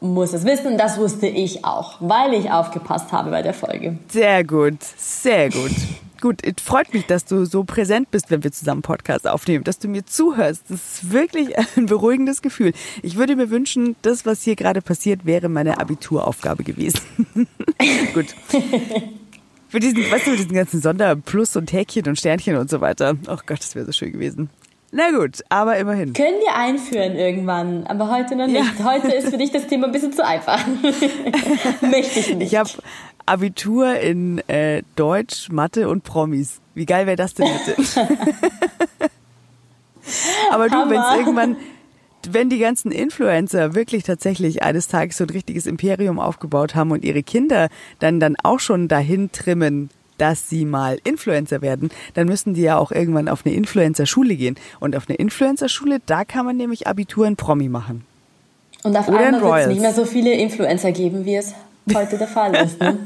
muss 0.00 0.32
es 0.32 0.46
wissen. 0.46 0.78
Das 0.78 0.96
wusste 0.96 1.26
ich 1.26 1.66
auch, 1.66 1.96
weil 2.00 2.32
ich 2.32 2.50
aufgepasst 2.50 3.12
habe 3.12 3.28
bei 3.28 3.42
der 3.42 3.52
Folge. 3.52 3.98
Sehr 4.08 4.42
gut, 4.42 4.82
sehr 4.96 5.50
gut. 5.50 5.72
Gut, 6.20 6.40
es 6.42 6.62
freut 6.62 6.94
mich, 6.94 7.06
dass 7.06 7.24
du 7.24 7.44
so 7.44 7.64
präsent 7.64 8.10
bist, 8.10 8.30
wenn 8.30 8.42
wir 8.42 8.52
zusammen 8.52 8.82
Podcast 8.82 9.28
aufnehmen, 9.28 9.64
dass 9.64 9.78
du 9.78 9.88
mir 9.88 10.04
zuhörst. 10.06 10.64
Das 10.68 10.80
ist 10.80 11.12
wirklich 11.12 11.56
ein 11.76 11.86
beruhigendes 11.86 12.42
Gefühl. 12.42 12.72
Ich 13.02 13.16
würde 13.16 13.36
mir 13.36 13.50
wünschen, 13.50 13.96
das, 14.02 14.24
was 14.24 14.42
hier 14.42 14.56
gerade 14.56 14.82
passiert, 14.82 15.26
wäre 15.26 15.48
meine 15.48 15.78
Abituraufgabe 15.78 16.64
gewesen. 16.64 17.00
Gut. 18.14 18.26
Für 19.68 19.80
diesen, 19.80 19.98
weißt 20.10 20.26
du, 20.26 20.30
für 20.30 20.36
diesen 20.36 20.54
ganzen 20.54 20.80
Sonderplus 20.80 21.56
und 21.56 21.72
Häkchen 21.72 22.06
und 22.06 22.18
Sternchen 22.18 22.56
und 22.56 22.70
so 22.70 22.80
weiter. 22.80 23.16
Ach 23.26 23.44
Gott, 23.44 23.58
das 23.60 23.74
wäre 23.74 23.84
so 23.84 23.92
schön 23.92 24.12
gewesen. 24.12 24.48
Na 24.92 25.10
gut, 25.10 25.42
aber 25.48 25.76
immerhin. 25.76 26.12
Können 26.12 26.38
wir 26.40 26.54
einführen 26.54 27.16
irgendwann, 27.16 27.86
aber 27.86 28.10
heute 28.10 28.36
noch 28.36 28.46
nicht. 28.46 28.78
Ja. 28.78 28.84
Heute 28.84 29.08
ist 29.08 29.28
für 29.28 29.36
dich 29.36 29.50
das 29.50 29.66
Thema 29.66 29.86
ein 29.86 29.92
bisschen 29.92 30.12
zu 30.12 30.24
einfach. 30.24 30.64
Möchte 31.82 32.20
ich 32.20 32.34
nicht. 32.34 32.52
Ich 32.52 32.56
habe 32.56 32.70
Abitur 33.26 33.98
in 33.98 34.38
äh, 34.48 34.82
Deutsch, 34.94 35.50
Mathe 35.50 35.88
und 35.88 36.04
Promis. 36.04 36.60
Wie 36.74 36.86
geil 36.86 37.06
wäre 37.06 37.16
das 37.16 37.34
denn 37.34 37.48
bitte? 37.66 37.82
Aber 40.52 40.68
du, 40.68 40.88
wenn 40.88 41.00
es 41.00 41.16
irgendwann, 41.16 41.56
wenn 42.30 42.48
die 42.50 42.58
ganzen 42.58 42.92
Influencer 42.92 43.74
wirklich 43.74 44.04
tatsächlich 44.04 44.62
eines 44.62 44.88
Tages 44.88 45.16
so 45.16 45.24
ein 45.24 45.30
richtiges 45.30 45.66
Imperium 45.66 46.18
aufgebaut 46.18 46.74
haben 46.74 46.92
und 46.92 47.04
ihre 47.04 47.22
Kinder 47.22 47.68
dann 47.98 48.20
dann 48.20 48.36
auch 48.42 48.60
schon 48.60 48.88
dahin 48.88 49.32
trimmen, 49.32 49.90
dass 50.18 50.48
sie 50.48 50.64
mal 50.64 50.98
Influencer 51.04 51.60
werden, 51.62 51.90
dann 52.14 52.26
müssen 52.26 52.54
die 52.54 52.62
ja 52.62 52.78
auch 52.78 52.90
irgendwann 52.92 53.28
auf 53.28 53.44
eine 53.44 53.54
Influencer-Schule 53.54 54.36
gehen. 54.36 54.56
Und 54.80 54.96
auf 54.96 55.08
eine 55.08 55.16
Influencer-Schule, 55.16 56.00
da 56.06 56.24
kann 56.24 56.46
man 56.46 56.56
nämlich 56.56 56.86
Abitur 56.86 57.26
in 57.26 57.36
Promi 57.36 57.68
machen. 57.68 58.04
Und 58.82 58.96
auf 58.96 59.08
Oder 59.08 59.18
einmal 59.18 59.42
wird 59.42 59.60
es 59.62 59.66
nicht 59.68 59.80
mehr 59.80 59.92
so 59.92 60.04
viele 60.04 60.32
Influencer 60.32 60.92
geben, 60.92 61.24
wie 61.24 61.36
es 61.36 61.54
heute 61.94 62.18
der 62.18 62.28
Fall 62.28 62.54
ist. 62.56 62.80
Ne? 62.80 62.98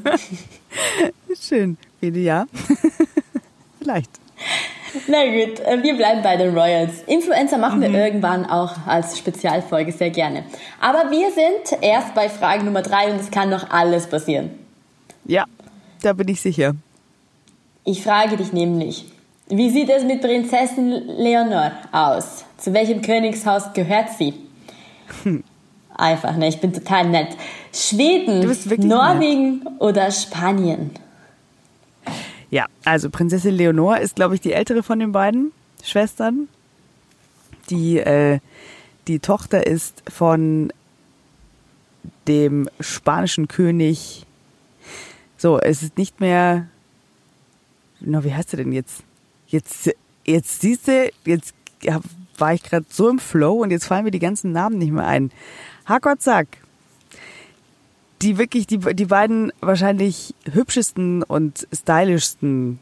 Schön. 1.41 1.77
Viele 2.01 2.21
ja. 2.21 2.47
Vielleicht. 3.79 4.11
Na 5.07 5.25
gut, 5.27 5.61
äh, 5.61 5.83
wir 5.83 5.97
bleiben 5.97 6.23
bei 6.23 6.37
den 6.37 6.57
Royals. 6.57 7.03
Influencer 7.07 7.59
machen 7.59 7.79
mhm. 7.79 7.93
wir 7.93 8.05
irgendwann 8.05 8.47
auch 8.47 8.87
als 8.87 9.19
Spezialfolge 9.19 9.93
sehr 9.93 10.11
gerne. 10.11 10.45
Aber 10.81 11.11
wir 11.11 11.31
sind 11.31 11.83
erst 11.83 12.15
bei 12.15 12.29
Frage 12.29 12.65
Nummer 12.65 12.83
drei 12.83 13.13
und 13.13 13.21
es 13.21 13.31
kann 13.31 13.51
noch 13.51 13.71
alles 13.71 14.07
passieren. 14.07 14.51
Ja, 15.25 15.45
da 16.03 16.13
bin 16.13 16.29
ich 16.29 16.41
sicher. 16.41 16.75
Ich 17.85 18.03
frage 18.03 18.37
dich 18.37 18.53
nämlich, 18.53 19.07
wie 19.49 19.71
sieht 19.71 19.91
es 19.91 20.05
mit 20.05 20.21
Prinzessin 20.21 20.91
Leonor 20.91 21.73
aus? 21.93 22.45
Zu 22.57 22.73
welchem 22.73 23.03
Königshaus 23.03 23.73
gehört 23.73 24.11
sie? 24.11 24.35
Hm. 25.23 25.45
Einfach, 25.97 26.37
ne? 26.37 26.49
Ich 26.49 26.61
bin 26.61 26.73
total 26.73 27.09
nett. 27.09 27.37
Schweden, 27.73 28.41
Norwegen 28.89 29.59
nett. 29.59 29.81
oder 29.81 30.11
Spanien? 30.11 30.91
Ja, 32.51 32.67
also 32.85 33.11
Prinzessin 33.11 33.55
Leonor 33.55 33.99
ist, 33.99 34.17
glaube 34.17 34.35
ich, 34.35 34.41
die 34.41 34.53
ältere 34.53 34.83
von 34.83 34.99
den 34.99 35.13
beiden 35.13 35.53
Schwestern. 35.85 36.49
Die, 37.69 37.99
äh, 37.99 38.41
die 39.07 39.21
Tochter 39.21 39.67
ist 39.67 40.03
von 40.09 40.73
dem 42.27 42.69
spanischen 42.81 43.49
König. 43.49 44.27
So, 45.37 45.59
es 45.61 45.83
ist 45.83 45.97
nicht 45.97 46.21
mehr. 46.21 46.67
Na, 48.01 48.25
wie 48.25 48.35
heißt 48.35 48.55
er 48.55 48.59
denn 48.59 48.73
jetzt? 48.73 49.03
Jetzt, 49.47 49.91
jetzt 50.25 50.61
siehst 50.61 50.89
du, 50.89 51.11
jetzt 51.25 51.55
war 52.39 52.55
ich 52.55 52.63
gerade 52.63 52.87
so 52.89 53.09
im 53.09 53.19
Flow 53.19 53.63
und 53.63 53.71
jetzt 53.71 53.87
fallen 53.87 54.05
mir 54.05 54.11
die 54.11 54.19
ganzen 54.19 54.53
Namen 54.53 54.79
nicht 54.79 54.93
mehr 54.93 55.07
ein. 55.07 55.31
Hakot 55.91 56.23
Sack 56.23 56.47
die 58.23 58.39
wirklich, 58.39 58.67
die, 58.67 58.79
die 58.79 59.07
beiden 59.07 59.53
wahrscheinlich 59.61 60.35
hübschesten 60.53 61.23
und 61.23 61.67
stylischsten 61.73 62.79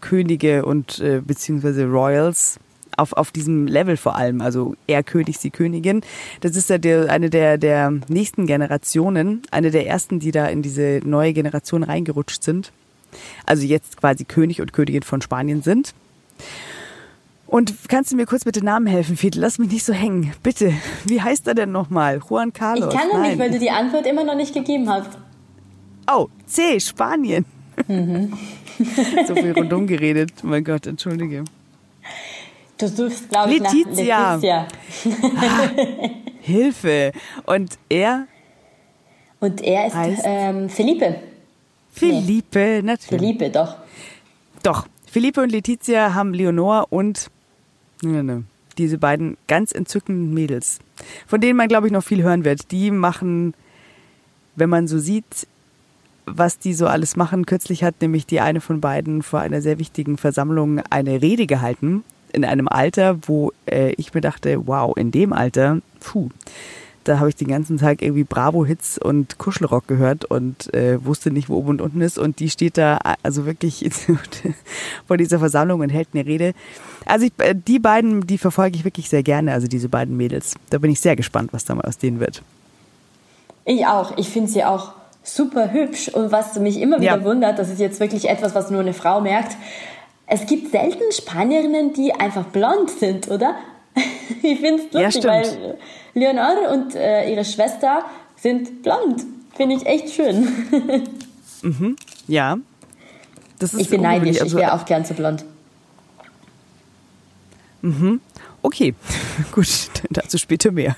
Könige 0.00 0.64
und 0.64 0.98
äh, 0.98 1.20
beziehungsweise 1.24 1.86
Royals 1.86 2.60
auf, 2.96 3.14
auf 3.14 3.30
diesem 3.30 3.66
Level 3.66 3.96
vor 3.96 4.16
allem, 4.16 4.40
also 4.42 4.74
er 4.86 5.02
König, 5.02 5.38
sie 5.38 5.50
Königin. 5.50 6.02
Das 6.42 6.54
ist 6.54 6.68
ja 6.68 6.76
der, 6.76 7.10
eine 7.10 7.30
der, 7.30 7.56
der 7.56 7.92
nächsten 8.08 8.46
Generationen, 8.46 9.42
eine 9.50 9.70
der 9.70 9.86
ersten, 9.86 10.20
die 10.20 10.32
da 10.32 10.46
in 10.46 10.60
diese 10.60 11.00
neue 11.04 11.32
Generation 11.32 11.82
reingerutscht 11.82 12.42
sind. 12.42 12.72
Also 13.46 13.64
jetzt 13.64 13.96
quasi 13.96 14.24
König 14.24 14.60
und 14.60 14.72
Königin 14.72 15.02
von 15.02 15.22
Spanien 15.22 15.62
sind. 15.62 15.94
Und 17.50 17.74
kannst 17.88 18.12
du 18.12 18.16
mir 18.16 18.26
kurz 18.26 18.44
mit 18.44 18.54
den 18.54 18.64
Namen 18.64 18.86
helfen, 18.86 19.16
Fiedel? 19.16 19.40
Lass 19.42 19.58
mich 19.58 19.72
nicht 19.72 19.84
so 19.84 19.92
hängen. 19.92 20.32
Bitte. 20.40 20.72
Wie 21.04 21.20
heißt 21.20 21.48
er 21.48 21.54
denn 21.54 21.72
nochmal? 21.72 22.20
Juan 22.28 22.52
Carlos? 22.52 22.94
Ich 22.94 23.00
kann 23.00 23.08
noch 23.08 23.18
Nein. 23.18 23.30
nicht, 23.30 23.38
weil 23.40 23.50
du 23.50 23.58
die 23.58 23.70
Antwort 23.70 24.06
immer 24.06 24.22
noch 24.22 24.36
nicht 24.36 24.54
gegeben 24.54 24.88
hast. 24.88 25.10
Oh, 26.08 26.28
C, 26.46 26.78
Spanien. 26.78 27.44
Mhm. 27.88 28.38
so 29.26 29.34
viel 29.34 29.50
rundum 29.50 29.88
geredet. 29.88 30.30
Oh 30.44 30.46
mein 30.46 30.62
Gott, 30.62 30.86
entschuldige. 30.86 31.42
Du 32.78 32.86
suchst, 32.86 33.28
glaube 33.28 33.52
ich, 33.52 33.58
Letizia. 33.58 34.36
nach 34.36 34.42
Letizia. 34.42 34.68
ah, 35.36 36.08
Hilfe. 36.40 37.10
Und 37.46 37.78
er? 37.88 38.28
Und 39.40 39.60
er 39.60 39.88
ist 39.88 40.22
ähm, 40.22 40.68
Felipe. 40.68 41.16
Felipe, 41.90 42.58
nee. 42.58 42.82
natürlich. 42.82 43.20
Felipe, 43.20 43.50
doch. 43.50 43.76
Doch. 44.62 44.86
Felipe 45.10 45.42
und 45.42 45.50
Letizia 45.50 46.14
haben 46.14 46.32
Leonor 46.32 46.86
und 46.90 47.28
Nee, 48.02 48.22
nee. 48.22 48.42
Diese 48.78 48.98
beiden 48.98 49.36
ganz 49.46 49.72
entzückenden 49.72 50.32
Mädels, 50.32 50.78
von 51.26 51.40
denen 51.40 51.56
man, 51.56 51.68
glaube 51.68 51.86
ich, 51.86 51.92
noch 51.92 52.04
viel 52.04 52.22
hören 52.22 52.44
wird. 52.44 52.70
Die 52.70 52.90
machen, 52.90 53.54
wenn 54.56 54.70
man 54.70 54.88
so 54.88 54.98
sieht, 54.98 55.46
was 56.26 56.58
die 56.58 56.74
so 56.74 56.86
alles 56.86 57.16
machen. 57.16 57.46
Kürzlich 57.46 57.84
hat 57.84 58.00
nämlich 58.00 58.26
die 58.26 58.40
eine 58.40 58.60
von 58.60 58.80
beiden 58.80 59.22
vor 59.22 59.40
einer 59.40 59.60
sehr 59.60 59.78
wichtigen 59.78 60.16
Versammlung 60.16 60.80
eine 60.90 61.20
Rede 61.20 61.46
gehalten. 61.46 62.04
In 62.32 62.44
einem 62.44 62.68
Alter, 62.68 63.18
wo 63.26 63.52
äh, 63.66 63.92
ich 63.96 64.14
mir 64.14 64.20
dachte, 64.20 64.66
wow, 64.66 64.96
in 64.96 65.10
dem 65.10 65.32
Alter, 65.32 65.80
puh, 65.98 66.28
da 67.04 67.18
habe 67.18 67.28
ich 67.28 67.36
den 67.36 67.48
ganzen 67.48 67.78
Tag 67.78 68.02
irgendwie 68.02 68.24
Bravo-Hits 68.24 68.98
und 68.98 69.38
Kuschelrock 69.38 69.88
gehört 69.88 70.24
und 70.24 70.72
äh, 70.74 71.04
wusste 71.04 71.30
nicht, 71.30 71.48
wo 71.48 71.56
oben 71.56 71.70
und 71.70 71.80
unten 71.80 72.00
ist. 72.00 72.18
Und 72.18 72.40
die 72.40 72.50
steht 72.50 72.76
da 72.76 72.98
also 73.22 73.46
wirklich 73.46 73.88
vor 75.06 75.16
dieser 75.16 75.38
Versammlung 75.38 75.80
und 75.80 75.90
hält 75.90 76.08
eine 76.12 76.26
Rede. 76.26 76.52
Also 77.06 77.26
ich, 77.26 77.32
äh, 77.38 77.54
die 77.54 77.78
beiden, 77.78 78.26
die 78.26 78.38
verfolge 78.38 78.76
ich 78.76 78.84
wirklich 78.84 79.08
sehr 79.08 79.22
gerne, 79.22 79.52
also 79.52 79.66
diese 79.66 79.88
beiden 79.88 80.16
Mädels. 80.16 80.54
Da 80.70 80.78
bin 80.78 80.90
ich 80.90 81.00
sehr 81.00 81.16
gespannt, 81.16 81.52
was 81.52 81.64
da 81.64 81.74
mal 81.74 81.84
aus 81.84 81.98
denen 81.98 82.20
wird. 82.20 82.42
Ich 83.64 83.86
auch. 83.86 84.16
Ich 84.18 84.28
finde 84.28 84.50
sie 84.50 84.64
auch 84.64 84.92
super 85.22 85.72
hübsch. 85.72 86.08
Und 86.08 86.32
was 86.32 86.58
mich 86.58 86.80
immer 86.80 87.00
wieder 87.00 87.18
ja. 87.18 87.24
wundert, 87.24 87.58
das 87.58 87.70
ist 87.70 87.80
jetzt 87.80 88.00
wirklich 88.00 88.28
etwas, 88.28 88.54
was 88.54 88.70
nur 88.70 88.80
eine 88.80 88.92
Frau 88.94 89.20
merkt. 89.20 89.56
Es 90.26 90.46
gibt 90.46 90.70
selten 90.70 91.10
Spanierinnen, 91.12 91.92
die 91.92 92.12
einfach 92.12 92.44
blond 92.46 92.90
sind, 92.90 93.28
oder? 93.30 93.56
ich 94.42 94.60
finde 94.60 94.82
es 94.84 94.92
lustig, 94.92 95.24
ja, 95.24 95.30
weil 95.30 95.78
Leonore 96.14 96.70
und 96.72 96.94
äh, 96.94 97.30
ihre 97.30 97.44
Schwester 97.44 98.04
sind 98.36 98.82
blond. 98.82 99.24
Finde 99.56 99.76
ich 99.76 99.86
echt 99.86 100.10
schön. 100.10 100.48
mhm, 101.62 101.96
ja. 102.26 102.58
Das 103.58 103.74
ist 103.74 103.80
ich 103.80 103.90
bin 103.90 104.02
neidisch, 104.02 104.40
also, 104.40 104.56
ich 104.56 104.62
wäre 104.62 104.72
auch 104.72 104.84
gern 104.84 105.04
so 105.04 105.14
blond. 105.14 105.44
Mhm. 107.82 108.20
Okay, 108.62 108.94
gut, 109.52 109.68
dazu 110.10 110.38
später 110.38 110.70
mehr. 110.70 110.96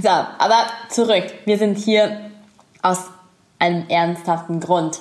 so, 0.00 0.08
aber 0.08 0.66
zurück. 0.90 1.24
Wir 1.44 1.58
sind 1.58 1.78
hier 1.78 2.30
aus 2.82 2.98
einem 3.58 3.88
ernsthaften 3.88 4.60
Grund. 4.60 5.00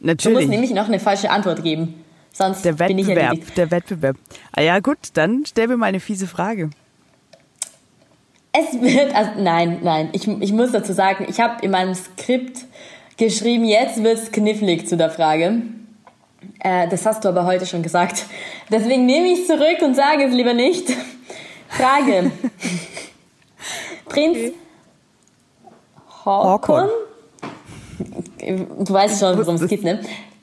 Natürlich. 0.00 0.34
Du 0.34 0.40
musst 0.40 0.50
nämlich 0.50 0.70
noch 0.72 0.86
eine 0.86 0.98
falsche 0.98 1.30
Antwort 1.30 1.62
geben. 1.62 2.04
Sonst 2.32 2.64
der 2.64 2.72
bin 2.72 2.98
ich 2.98 3.08
erledigt. 3.08 3.56
Der 3.56 3.70
Wettbewerb. 3.70 4.16
Ah 4.52 4.62
ja, 4.62 4.78
gut, 4.80 4.98
dann 5.14 5.44
stell 5.46 5.68
mir 5.68 5.76
mal 5.76 5.86
eine 5.86 6.00
fiese 6.00 6.26
Frage. 6.26 6.70
Es 8.60 8.80
wird, 8.80 9.14
also 9.14 9.30
nein, 9.38 9.78
nein, 9.82 10.08
ich, 10.12 10.26
ich 10.26 10.52
muss 10.52 10.72
dazu 10.72 10.92
sagen, 10.92 11.26
ich 11.28 11.40
habe 11.40 11.64
in 11.64 11.70
meinem 11.70 11.94
Skript 11.94 12.66
geschrieben, 13.16 13.64
jetzt 13.64 14.02
wird 14.02 14.18
es 14.18 14.32
knifflig 14.32 14.88
zu 14.88 14.96
der 14.96 15.10
Frage. 15.10 15.62
Äh, 16.60 16.88
das 16.88 17.06
hast 17.06 17.24
du 17.24 17.28
aber 17.28 17.46
heute 17.46 17.66
schon 17.66 17.82
gesagt. 17.82 18.24
Deswegen 18.70 19.06
nehme 19.06 19.28
ich 19.28 19.40
es 19.40 19.46
zurück 19.46 19.82
und 19.82 19.94
sage 19.94 20.24
es 20.24 20.34
lieber 20.34 20.54
nicht. 20.54 20.88
Frage. 21.68 22.32
Prinz 24.08 24.38
okay. 24.38 24.54
Håkon. 26.24 26.88
Du 28.38 28.92
weißt 28.92 29.20
schon, 29.20 29.38
worum 29.38 29.54
es 29.54 29.66
geht, 29.68 29.84
ne? 29.84 30.00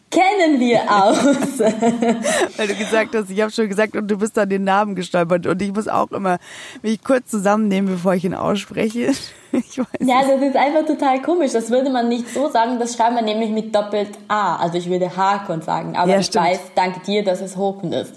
Kennen 0.09 0.59
wir 0.59 0.81
aus. 0.81 1.59
Weil 2.57 2.67
du 2.67 2.75
gesagt 2.75 3.15
hast, 3.15 3.29
ich 3.29 3.41
habe 3.41 3.51
schon 3.51 3.67
gesagt 3.67 3.95
und 3.95 4.07
du 4.07 4.17
bist 4.17 4.37
dann 4.37 4.49
den 4.49 4.63
Namen 4.63 4.95
gestolpert 4.95 5.45
und 5.47 5.61
ich 5.61 5.73
muss 5.73 5.87
auch 5.87 6.11
immer 6.11 6.37
mich 6.81 7.03
kurz 7.03 7.29
zusammennehmen, 7.29 7.93
bevor 7.95 8.13
ich 8.13 8.25
ihn 8.25 8.35
ausspreche. 8.35 9.13
Ich 9.53 9.79
weiß 9.79 9.87
ja, 10.01 10.21
das 10.23 10.41
ist 10.41 10.57
einfach 10.57 10.85
total 10.85 11.21
komisch. 11.21 11.53
Das 11.53 11.71
würde 11.71 11.89
man 11.89 12.09
nicht 12.09 12.31
so 12.31 12.49
sagen, 12.49 12.79
das 12.79 12.95
schreibt 12.95 13.13
man 13.13 13.23
nämlich 13.23 13.49
mit 13.49 13.73
doppelt 13.73 14.09
A. 14.27 14.57
Also 14.57 14.77
ich 14.77 14.89
würde 14.89 15.15
Hakon 15.15 15.61
sagen, 15.61 15.95
aber 15.95 16.11
ja, 16.11 16.19
ich 16.19 16.35
weiß, 16.35 16.59
dank 16.75 17.01
dir, 17.05 17.23
dass 17.23 17.39
es 17.39 17.55
Håkon 17.55 17.93
ist. 17.93 18.13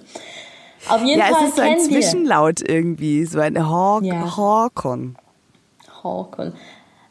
Auf 0.89 1.03
jeden 1.05 1.21
ja, 1.21 1.27
Fall 1.27 1.45
es 1.45 1.51
ist 1.51 1.57
so 1.57 1.63
ein 1.63 1.79
Zwischenlaut 1.79 2.69
irgendwie, 2.69 3.25
so 3.27 3.39
ein 3.39 3.57
Hawk, 3.69 4.03
ja. 4.03 4.37
Håkon. 4.37 5.17
Håkon. 6.03 6.53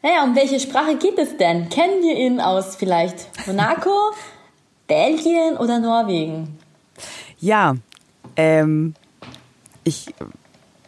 Naja, 0.02 0.24
um 0.24 0.34
welche 0.34 0.60
Sprache 0.60 0.96
geht 0.96 1.18
es 1.18 1.36
denn? 1.36 1.68
Kennen 1.68 2.02
wir 2.02 2.16
ihn 2.16 2.40
aus 2.40 2.76
vielleicht 2.76 3.46
Monaco, 3.46 3.90
Belgien 4.90 5.56
oder 5.56 5.78
Norwegen? 5.78 6.58
Ja, 7.38 7.76
ähm, 8.34 8.94
ich 9.84 10.12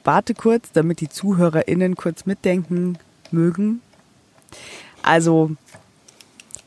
warte 0.03 0.35
kurz, 0.35 0.73
damit 0.73 1.01
die 1.01 1.09
ZuhörerInnen 1.09 1.95
kurz 1.95 2.27
mitdenken 2.27 2.99
mögen. 3.31 3.81
Also, 5.03 5.53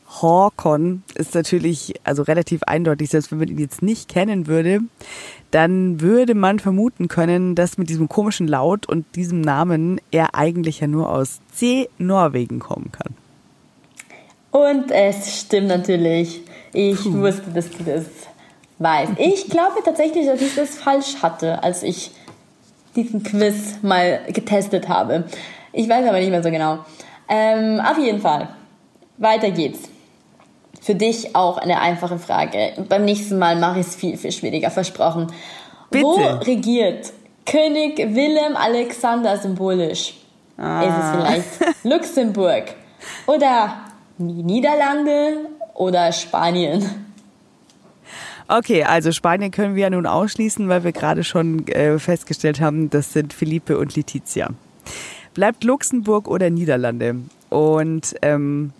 Håkon 0.08 1.02
ist 1.14 1.34
natürlich 1.34 1.96
also 2.04 2.22
relativ 2.22 2.62
eindeutig, 2.62 3.10
selbst 3.10 3.30
wenn 3.30 3.38
man 3.38 3.48
ihn 3.48 3.58
jetzt 3.58 3.82
nicht 3.82 4.08
kennen 4.08 4.46
würde, 4.46 4.80
dann 5.50 6.00
würde 6.00 6.34
man 6.34 6.58
vermuten 6.58 7.06
können, 7.08 7.54
dass 7.54 7.76
mit 7.76 7.90
diesem 7.90 8.08
komischen 8.08 8.48
Laut 8.48 8.88
und 8.88 9.04
diesem 9.14 9.42
Namen 9.42 10.00
er 10.10 10.34
eigentlich 10.34 10.80
ja 10.80 10.86
nur 10.86 11.10
aus 11.10 11.40
C 11.52 11.90
Norwegen 11.98 12.60
kommen 12.60 12.92
kann. 12.92 13.14
Und 14.50 14.90
es 14.90 15.40
stimmt 15.40 15.68
natürlich. 15.68 16.40
Ich 16.72 17.02
Puh. 17.02 17.14
wusste, 17.14 17.50
dass 17.50 17.70
du 17.70 17.84
das 17.84 18.04
weißt. 18.78 19.12
Ich 19.18 19.48
glaube 19.48 19.82
tatsächlich, 19.84 20.26
dass 20.26 20.40
ich 20.40 20.54
das 20.54 20.76
falsch 20.76 21.16
hatte, 21.22 21.62
als 21.62 21.82
ich 21.82 22.10
diesen 22.94 23.22
Quiz 23.22 23.76
mal 23.82 24.20
getestet 24.28 24.88
habe. 24.88 25.24
Ich 25.72 25.88
weiß 25.88 26.06
aber 26.06 26.18
nicht 26.18 26.30
mehr 26.30 26.42
so 26.42 26.50
genau. 26.50 26.78
Ähm, 27.28 27.80
auf 27.80 27.98
jeden 27.98 28.20
Fall. 28.20 28.48
Weiter 29.18 29.50
geht's. 29.50 29.80
Für 30.80 30.94
dich 30.94 31.34
auch 31.34 31.58
eine 31.58 31.80
einfache 31.80 32.18
Frage. 32.18 32.72
Beim 32.88 33.04
nächsten 33.04 33.38
Mal 33.38 33.56
mache 33.56 33.80
ich 33.80 33.86
es 33.86 33.96
viel, 33.96 34.16
viel 34.16 34.32
schwieriger, 34.32 34.70
versprochen. 34.70 35.26
Bitte. 35.90 36.04
Wo 36.04 36.14
regiert 36.44 37.12
König 37.44 37.98
Wilhelm 37.98 38.56
Alexander 38.56 39.36
symbolisch? 39.36 40.14
Ah. 40.56 40.82
Ist 40.82 40.94
es 40.98 41.10
vielleicht 41.10 41.84
Luxemburg 41.84 42.64
oder 43.26 43.74
Niederlande 44.18 45.48
oder 45.74 46.12
Spanien? 46.12 47.06
Okay, 48.48 48.84
also 48.84 49.12
Spanien 49.12 49.50
können 49.50 49.74
wir 49.74 49.82
ja 49.82 49.90
nun 49.90 50.06
ausschließen, 50.06 50.68
weil 50.68 50.84
wir 50.84 50.92
gerade 50.92 51.24
schon 51.24 51.66
äh, 51.68 51.98
festgestellt 51.98 52.60
haben, 52.60 52.90
das 52.90 53.12
sind 53.12 53.32
Philippe 53.32 53.76
und 53.76 53.96
Letizia. 53.96 54.50
Bleibt 55.34 55.64
Luxemburg 55.64 56.28
oder 56.28 56.48
Niederlande? 56.48 57.16
Und 57.50 58.14
ähm, 58.22 58.72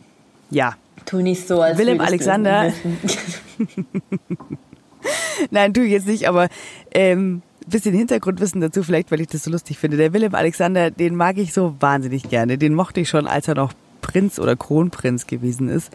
ja. 0.51 0.75
Tu 1.05 1.21
nicht 1.21 1.47
so, 1.47 1.61
als 1.61 1.79
Willem 1.79 2.01
Alexander. 2.01 2.73
Nein, 5.51 5.75
tu 5.75 5.83
jetzt 5.83 6.07
nicht, 6.07 6.29
aber 6.29 6.49
ähm, 6.93 7.43
bisschen 7.67 7.95
Hintergrundwissen 7.95 8.61
dazu, 8.61 8.83
vielleicht, 8.83 9.11
weil 9.11 9.21
ich 9.21 9.29
das 9.29 9.45
so 9.45 9.51
lustig 9.51 9.79
finde. 9.79 9.97
Der 9.97 10.13
Willem 10.13 10.35
Alexander, 10.35 10.91
den 10.91 11.17
mag 11.17 11.39
ich 11.39 11.53
so 11.53 11.75
wahnsinnig 11.81 12.29
gerne. 12.29 12.59
Den 12.59 12.75
mochte 12.75 13.01
ich 13.01 13.09
schon, 13.09 13.27
als 13.27 13.49
er 13.49 13.57
noch 13.57 13.73
Prinz 14.07 14.39
oder 14.39 14.55
Kronprinz 14.55 15.27
gewesen 15.27 15.69
ist. 15.69 15.91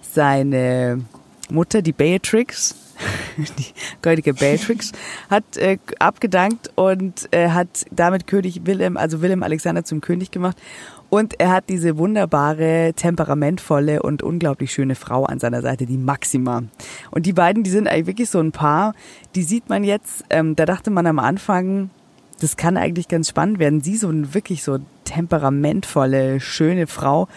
Seine 0.00 1.02
Mutter, 1.50 1.82
die 1.82 1.92
Beatrix, 1.92 2.74
die 3.36 3.66
goldige 4.00 4.32
Beatrix, 4.32 4.92
hat 5.28 5.58
äh, 5.58 5.76
abgedankt 5.98 6.70
und 6.76 7.28
äh, 7.32 7.50
hat 7.50 7.84
damit 7.90 8.26
König 8.26 8.64
Willem, 8.64 8.96
also 8.96 9.20
Willem 9.20 9.42
Alexander 9.42 9.84
zum 9.84 10.00
König 10.00 10.30
gemacht. 10.30 10.56
Und 11.10 11.38
er 11.38 11.50
hat 11.50 11.68
diese 11.68 11.98
wunderbare, 11.98 12.94
temperamentvolle 12.96 14.02
und 14.02 14.22
unglaublich 14.22 14.72
schöne 14.72 14.94
Frau 14.94 15.24
an 15.24 15.38
seiner 15.38 15.60
Seite, 15.60 15.84
die 15.84 15.98
Maxima. 15.98 16.62
Und 17.10 17.26
die 17.26 17.34
beiden, 17.34 17.62
die 17.62 17.70
sind 17.70 17.86
eigentlich 17.86 18.06
wirklich 18.06 18.30
so 18.30 18.40
ein 18.40 18.50
Paar, 18.50 18.94
die 19.34 19.42
sieht 19.42 19.68
man 19.68 19.84
jetzt, 19.84 20.24
ähm, 20.30 20.56
da 20.56 20.64
dachte 20.64 20.90
man 20.90 21.06
am 21.06 21.18
Anfang, 21.18 21.90
das 22.40 22.56
kann 22.56 22.76
eigentlich 22.76 23.08
ganz 23.08 23.28
spannend 23.28 23.58
werden. 23.58 23.80
Sie 23.80 23.96
so 23.96 24.08
ein 24.08 24.34
wirklich 24.34 24.62
so 24.62 24.78
temperamentvolle, 25.04 26.40
schöne 26.40 26.86
Frau. 26.86 27.28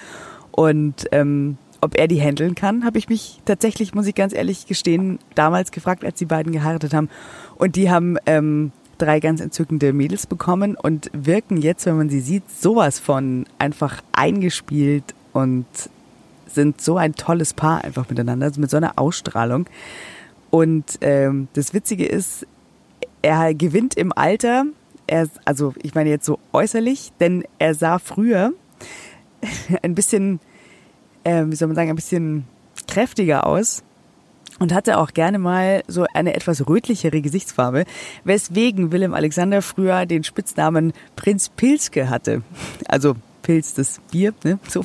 Und 0.52 1.08
ähm, 1.12 1.58
ob 1.82 1.98
er 1.98 2.08
die 2.08 2.20
handeln 2.20 2.56
kann, 2.56 2.84
habe 2.84 2.98
ich 2.98 3.08
mich 3.08 3.40
tatsächlich, 3.46 3.94
muss 3.94 4.08
ich 4.08 4.16
ganz 4.16 4.34
ehrlich 4.34 4.68
gestehen, 4.68 5.20
damals 5.36 5.72
gefragt, 5.72 6.04
als 6.04 6.20
die 6.20 6.26
beiden 6.26 6.52
geheiratet 6.52 6.94
haben. 6.94 7.10
Und 7.56 7.76
die 7.76 7.90
haben 7.90 8.18
ähm, 8.26 8.72
drei 8.98 9.20
ganz 9.20 9.40
entzückende 9.40 9.94
Mädels 9.94 10.28
bekommen 10.28 10.76
und 10.76 11.10
wirken 11.14 11.58
jetzt, 11.58 11.86
wenn 11.86 11.98
man 11.98 12.10
sie 12.10 12.20
sieht, 12.20 12.50
sowas 12.52 13.00
von 13.00 13.46
einfach 13.58 14.02
eingespielt 14.12 15.16
und 15.32 15.66
sind 16.48 16.82
so 16.82 16.98
ein 16.98 17.16
tolles 17.16 17.54
Paar 17.54 17.84
einfach 17.84 18.10
miteinander, 18.10 18.48
also 18.48 18.60
mit 18.60 18.70
so 18.70 18.78
einer 18.78 19.00
Ausstrahlung. 19.00 19.68
Und 20.50 20.98
ähm, 21.02 21.48
das 21.54 21.74
Witzige 21.74 22.06
ist, 22.06 22.46
er 23.22 23.54
gewinnt 23.54 23.96
im 23.96 24.12
Alter, 24.12 24.66
er, 25.10 25.28
also 25.46 25.74
ich 25.82 25.96
meine 25.96 26.10
jetzt 26.10 26.26
so 26.26 26.40
äußerlich, 26.54 27.12
denn 27.20 27.44
er 27.58 27.76
sah 27.76 28.00
früher 28.00 28.54
ein 29.82 29.96
bisschen 29.96 30.40
äh, 31.24 31.46
wie 31.48 31.56
soll 31.56 31.68
man 31.68 31.76
sagen, 31.76 31.90
ein 31.90 31.96
bisschen 31.96 32.46
kräftiger 32.88 33.46
aus 33.46 33.84
und 34.60 34.74
hatte 34.74 34.98
auch 34.98 35.14
gerne 35.14 35.40
mal 35.40 35.84
so 35.88 36.06
eine 36.14 36.34
etwas 36.34 36.68
rötlichere 36.68 37.22
Gesichtsfarbe, 37.22 37.86
weswegen 38.24 38.92
Willem 38.92 39.14
Alexander 39.14 39.62
früher 39.62 40.06
den 40.06 40.24
Spitznamen 40.24 40.94
Prinz 41.16 41.50
Pilzke 41.50 42.10
hatte. 42.10 42.42
Also 42.88 43.16
Pilz, 43.42 43.74
das 43.74 44.00
Bier, 44.12 44.34
ne? 44.44 44.60
So. 44.68 44.84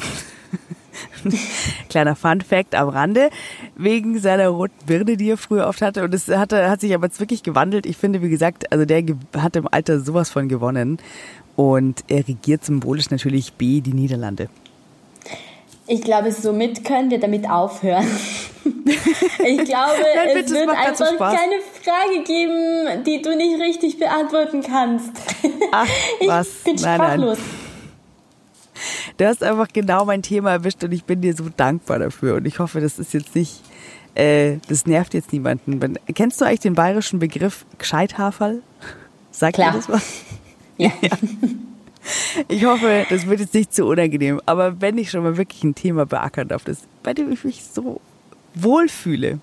Kleiner 1.89 2.17
Fun 2.17 2.41
Fact 2.41 2.75
am 2.75 2.89
Rande, 2.89 3.31
wegen 3.77 4.19
seiner 4.19 4.49
roten 4.49 4.87
Birne, 4.87 5.17
die 5.17 5.31
er 5.31 5.37
früher 5.37 5.67
oft 5.67 5.83
hatte. 5.83 6.05
Und 6.05 6.15
es 6.15 6.29
hatte, 6.29 6.71
hat 6.71 6.81
sich 6.81 6.95
aber 6.95 7.07
jetzt 7.07 7.21
wirklich 7.21 7.43
gewandelt. 7.43 7.87
Ich 7.87 7.97
finde, 7.97 8.23
wie 8.23 8.31
gesagt, 8.31 8.73
also 8.73 8.85
der 8.85 9.05
hat 9.37 9.57
im 9.57 9.69
Alter 9.71 10.01
sowas 10.01 10.31
von 10.31 10.49
gewonnen. 10.49 10.99
Und 11.57 12.05
er 12.09 12.27
regiert 12.27 12.65
symbolisch 12.65 13.11
natürlich 13.11 13.53
B, 13.53 13.81
die 13.81 13.93
Niederlande. 13.93 14.49
Ich 15.87 16.03
glaube, 16.03 16.33
somit 16.33 16.85
können 16.85 17.11
wir 17.11 17.21
damit 17.21 17.49
aufhören. 17.49 18.07
ich 18.65 19.65
glaube, 19.65 20.03
Nein, 20.17 20.29
bitte, 20.35 20.47
es 20.47 20.53
wird 20.53 20.71
einfach 20.71 20.97
so 20.97 21.17
keine 21.19 21.61
Frage 21.83 22.25
geben, 22.25 23.05
die 23.05 23.21
du 23.21 23.37
nicht 23.37 23.61
richtig 23.61 23.99
beantworten 23.99 24.63
kannst. 24.63 25.11
Ach, 25.73 25.87
ich 26.21 26.29
was? 26.29 26.49
bin 26.65 26.77
nein, 26.77 26.95
sprachlos. 26.95 27.39
Nein. 27.39 27.64
Du 29.17 29.27
hast 29.27 29.43
einfach 29.45 29.69
genau 29.73 30.05
mein 30.05 30.23
Thema 30.23 30.51
erwischt 30.51 30.83
und 30.83 30.93
ich 30.93 31.05
bin 31.05 31.21
dir 31.21 31.35
so 31.35 31.45
dankbar 31.57 31.99
dafür. 31.99 32.37
Und 32.37 32.47
ich 32.47 32.59
hoffe, 32.59 32.81
das 32.81 32.99
ist 32.99 33.15
jetzt 33.15 33.35
nicht, 33.35 33.63
äh, 34.15 34.57
das 34.69 34.87
nervt 34.87 35.15
jetzt 35.15 35.33
niemanden. 35.33 35.97
Kennst 36.15 36.41
du 36.41 36.45
eigentlich 36.45 36.61
den 36.61 36.75
bayerischen 36.75 37.21
Begriff 37.21 37.65
Gescheithaferl? 37.79 38.63
Sagt 39.31 39.55
Klar. 39.55 39.73
dir 39.73 39.77
das 39.79 39.89
was? 39.89 40.23
ja. 40.79 40.91
ja. 41.01 41.11
Ich 42.49 42.65
hoffe, 42.65 43.07
das 43.09 43.27
wird 43.27 43.41
jetzt 43.41 43.55
nicht 43.55 43.73
zu 43.73 43.87
unangenehm. 43.87 44.41
Aber 44.47 44.81
wenn 44.81 44.99
ich 44.99 45.11
schon 45.11 45.23
mal 45.23 45.37
wirklich 45.37 45.63
ein 45.63 45.75
Thema 45.75 46.07
beackern 46.07 46.49
darf, 46.49 46.65
das, 46.65 46.79
bei 47.03 47.15
dem 47.15 47.33
ich 47.33 47.45
mich 47.45 47.65
so 47.65 48.01
wohlfühle, 48.55 49.39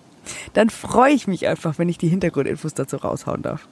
dann 0.53 0.69
freue 0.69 1.13
ich 1.13 1.27
mich 1.27 1.47
einfach, 1.47 1.79
wenn 1.79 1.89
ich 1.89 1.97
die 1.97 2.07
Hintergrundinfos 2.10 2.73
dazu 2.73 2.97
raushauen 2.97 3.41
darf. 3.41 3.67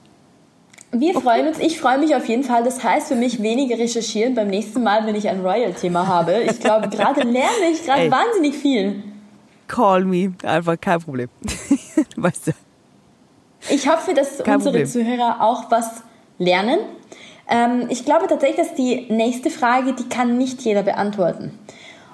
Wir 0.92 1.16
okay. 1.16 1.20
freuen 1.20 1.48
uns. 1.48 1.58
Ich 1.58 1.80
freue 1.80 1.98
mich 1.98 2.14
auf 2.14 2.26
jeden 2.26 2.42
Fall. 2.42 2.64
Das 2.64 2.82
heißt 2.82 3.08
für 3.08 3.14
mich 3.14 3.42
weniger 3.42 3.78
recherchieren 3.78 4.34
beim 4.34 4.48
nächsten 4.48 4.82
Mal, 4.82 5.06
wenn 5.06 5.14
ich 5.14 5.28
ein 5.28 5.40
Royal-Thema 5.40 6.06
habe. 6.06 6.42
Ich 6.42 6.60
glaube, 6.60 6.88
gerade 6.90 7.22
lerne 7.22 7.70
ich 7.72 7.84
gerade 7.84 8.10
wahnsinnig 8.10 8.56
viel. 8.56 9.02
Call 9.68 10.04
me. 10.04 10.32
Einfach 10.42 10.80
kein 10.80 11.00
Problem. 11.00 11.28
weißt 12.16 12.48
du. 12.48 12.52
Ich 13.68 13.88
hoffe, 13.88 14.14
dass 14.14 14.38
kein 14.38 14.56
unsere 14.56 14.78
Problem. 14.78 14.86
Zuhörer 14.86 15.40
auch 15.40 15.70
was 15.70 16.02
lernen 16.38 16.80
ähm, 17.50 17.86
ich 17.88 18.04
glaube 18.04 18.28
tatsächlich, 18.28 18.64
dass 18.64 18.74
die 18.74 19.06
nächste 19.10 19.50
Frage, 19.50 19.92
die 19.92 20.08
kann 20.08 20.38
nicht 20.38 20.62
jeder 20.62 20.84
beantworten. 20.84 21.58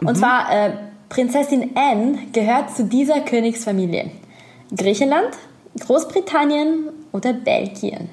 Und 0.00 0.08
mhm. 0.08 0.14
zwar, 0.16 0.50
äh, 0.50 0.70
Prinzessin 1.08 1.72
Anne 1.76 2.18
gehört 2.32 2.74
zu 2.74 2.84
dieser 2.84 3.20
Königsfamilie. 3.20 4.10
Griechenland, 4.76 5.28
Großbritannien 5.78 6.88
oder 7.12 7.32
Belgien? 7.32 8.08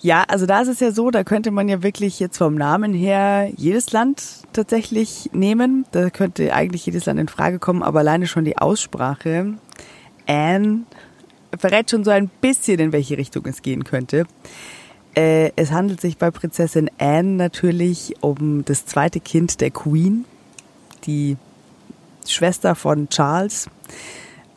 Ja, 0.00 0.24
also 0.28 0.46
da 0.46 0.60
ist 0.60 0.68
es 0.68 0.80
ja 0.80 0.92
so, 0.92 1.10
da 1.10 1.24
könnte 1.24 1.50
man 1.50 1.68
ja 1.68 1.82
wirklich 1.82 2.20
jetzt 2.20 2.38
vom 2.38 2.54
Namen 2.54 2.94
her 2.94 3.50
jedes 3.56 3.90
Land 3.90 4.22
tatsächlich 4.52 5.30
nehmen. 5.32 5.86
Da 5.90 6.10
könnte 6.10 6.54
eigentlich 6.54 6.86
jedes 6.86 7.06
Land 7.06 7.18
in 7.18 7.28
Frage 7.28 7.58
kommen, 7.58 7.82
aber 7.82 8.00
alleine 8.00 8.28
schon 8.28 8.44
die 8.44 8.58
Aussprache. 8.58 9.54
Anne 10.26 10.82
verrät 11.58 11.90
schon 11.90 12.04
so 12.04 12.10
ein 12.10 12.30
bisschen, 12.40 12.78
in 12.78 12.92
welche 12.92 13.18
Richtung 13.18 13.44
es 13.46 13.62
gehen 13.62 13.82
könnte. 13.82 14.26
Äh, 15.16 15.50
es 15.56 15.72
handelt 15.72 16.00
sich 16.00 16.16
bei 16.16 16.30
Prinzessin 16.30 16.90
Anne 16.98 17.34
natürlich 17.34 18.14
um 18.20 18.64
das 18.64 18.86
zweite 18.86 19.18
Kind 19.18 19.60
der 19.60 19.72
Queen, 19.72 20.26
die 21.06 21.36
Schwester 22.24 22.76
von 22.76 23.08
Charles. 23.08 23.68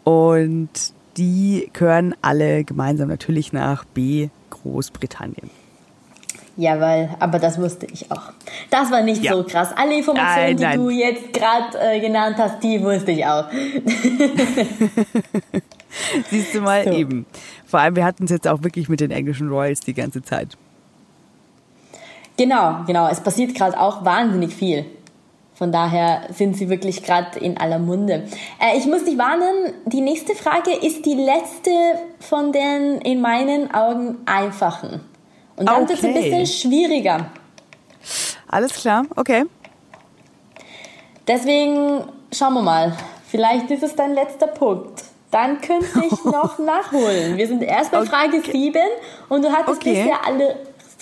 Und 0.04 0.70
die 1.18 1.70
gehören 1.74 2.14
alle 2.22 2.64
gemeinsam 2.64 3.10
natürlich 3.10 3.54
nach 3.54 3.86
B, 3.86 4.30
Großbritannien. 4.52 5.50
Jawohl, 6.58 7.10
aber 7.20 7.40
das 7.40 7.60
wusste 7.60 7.88
ich 7.92 8.12
auch. 8.12 8.34
Das 8.70 8.92
war 8.92 9.02
nicht 9.02 9.24
ja. 9.24 9.34
so 9.34 9.44
krass. 9.44 9.70
Alle 9.76 9.98
Informationen, 9.98 10.58
nein, 10.58 10.58
nein. 10.60 10.72
die 10.72 10.78
du 10.78 10.90
jetzt 10.92 11.34
gerade 11.34 11.80
äh, 11.80 12.00
genannt 12.00 12.36
hast, 12.38 12.62
die 12.62 12.80
wusste 12.84 13.12
ich 13.12 13.26
auch. 13.26 13.46
Siehst 16.30 16.54
du 16.54 16.62
mal 16.62 16.84
so. 16.84 16.92
eben. 16.92 17.26
Vor 17.66 17.80
allem, 17.80 17.96
wir 17.96 18.06
hatten 18.06 18.26
es 18.26 18.32
jetzt 18.32 18.48
auch 18.48 18.62
wirklich 18.64 18.90
mit 18.90 19.00
den 19.00 19.12
englischen 19.12 19.50
Royals 19.50 19.80
die 19.80 19.94
ganze 19.94 20.22
Zeit. 20.22 20.58
Genau, 22.38 22.84
genau. 22.86 23.08
Es 23.10 23.22
passiert 23.22 23.56
gerade 23.56 23.80
auch 23.80 24.04
wahnsinnig 24.04 24.54
viel. 24.54 24.86
Von 25.62 25.72
daher 25.72 26.24
sind 26.34 26.58
sie 26.58 26.70
wirklich 26.70 27.04
gerade 27.04 27.38
in 27.38 27.60
aller 27.60 27.78
Munde. 27.78 28.28
Äh, 28.60 28.80
ich 28.80 28.88
muss 28.88 29.06
dich 29.06 29.16
warnen, 29.16 29.76
die 29.86 30.02
nächste 30.02 30.34
Frage 30.34 30.74
ist 30.74 31.06
die 31.06 31.14
letzte 31.14 31.70
von 32.20 32.52
den 32.52 33.00
in 33.02 33.22
meinen 33.22 33.72
Augen 33.72 34.18
einfachen. 34.26 35.02
Und 35.56 35.70
dann 35.70 35.84
okay. 35.84 35.90
wird 35.90 36.00
es 36.00 36.04
ein 36.04 36.14
bisschen 36.16 36.48
schwieriger. 36.48 37.28
Alles 38.48 38.74
klar, 38.74 39.06
okay. 39.16 39.44
Deswegen 41.28 42.06
schauen 42.34 42.56
wir 42.56 42.64
mal. 42.64 42.98
Vielleicht 43.28 43.70
ist 43.70 43.84
es 43.84 43.96
dein 43.96 44.16
letzter 44.16 44.48
Punkt. 44.48 45.04
Dann 45.30 45.62
könnte 45.62 46.04
ich 46.04 46.26
noch 46.26 46.58
nachholen. 46.58 47.38
Wir 47.38 47.48
sind 47.48 47.62
erst 47.62 47.92
bei 47.92 48.04
Frage 48.04 48.38
okay. 48.38 48.52
7 48.52 48.82
und 49.30 49.46
du 49.46 49.52
hattest 49.52 49.78
okay. 49.78 49.94
bisher 49.94 50.26
alle 50.26 50.56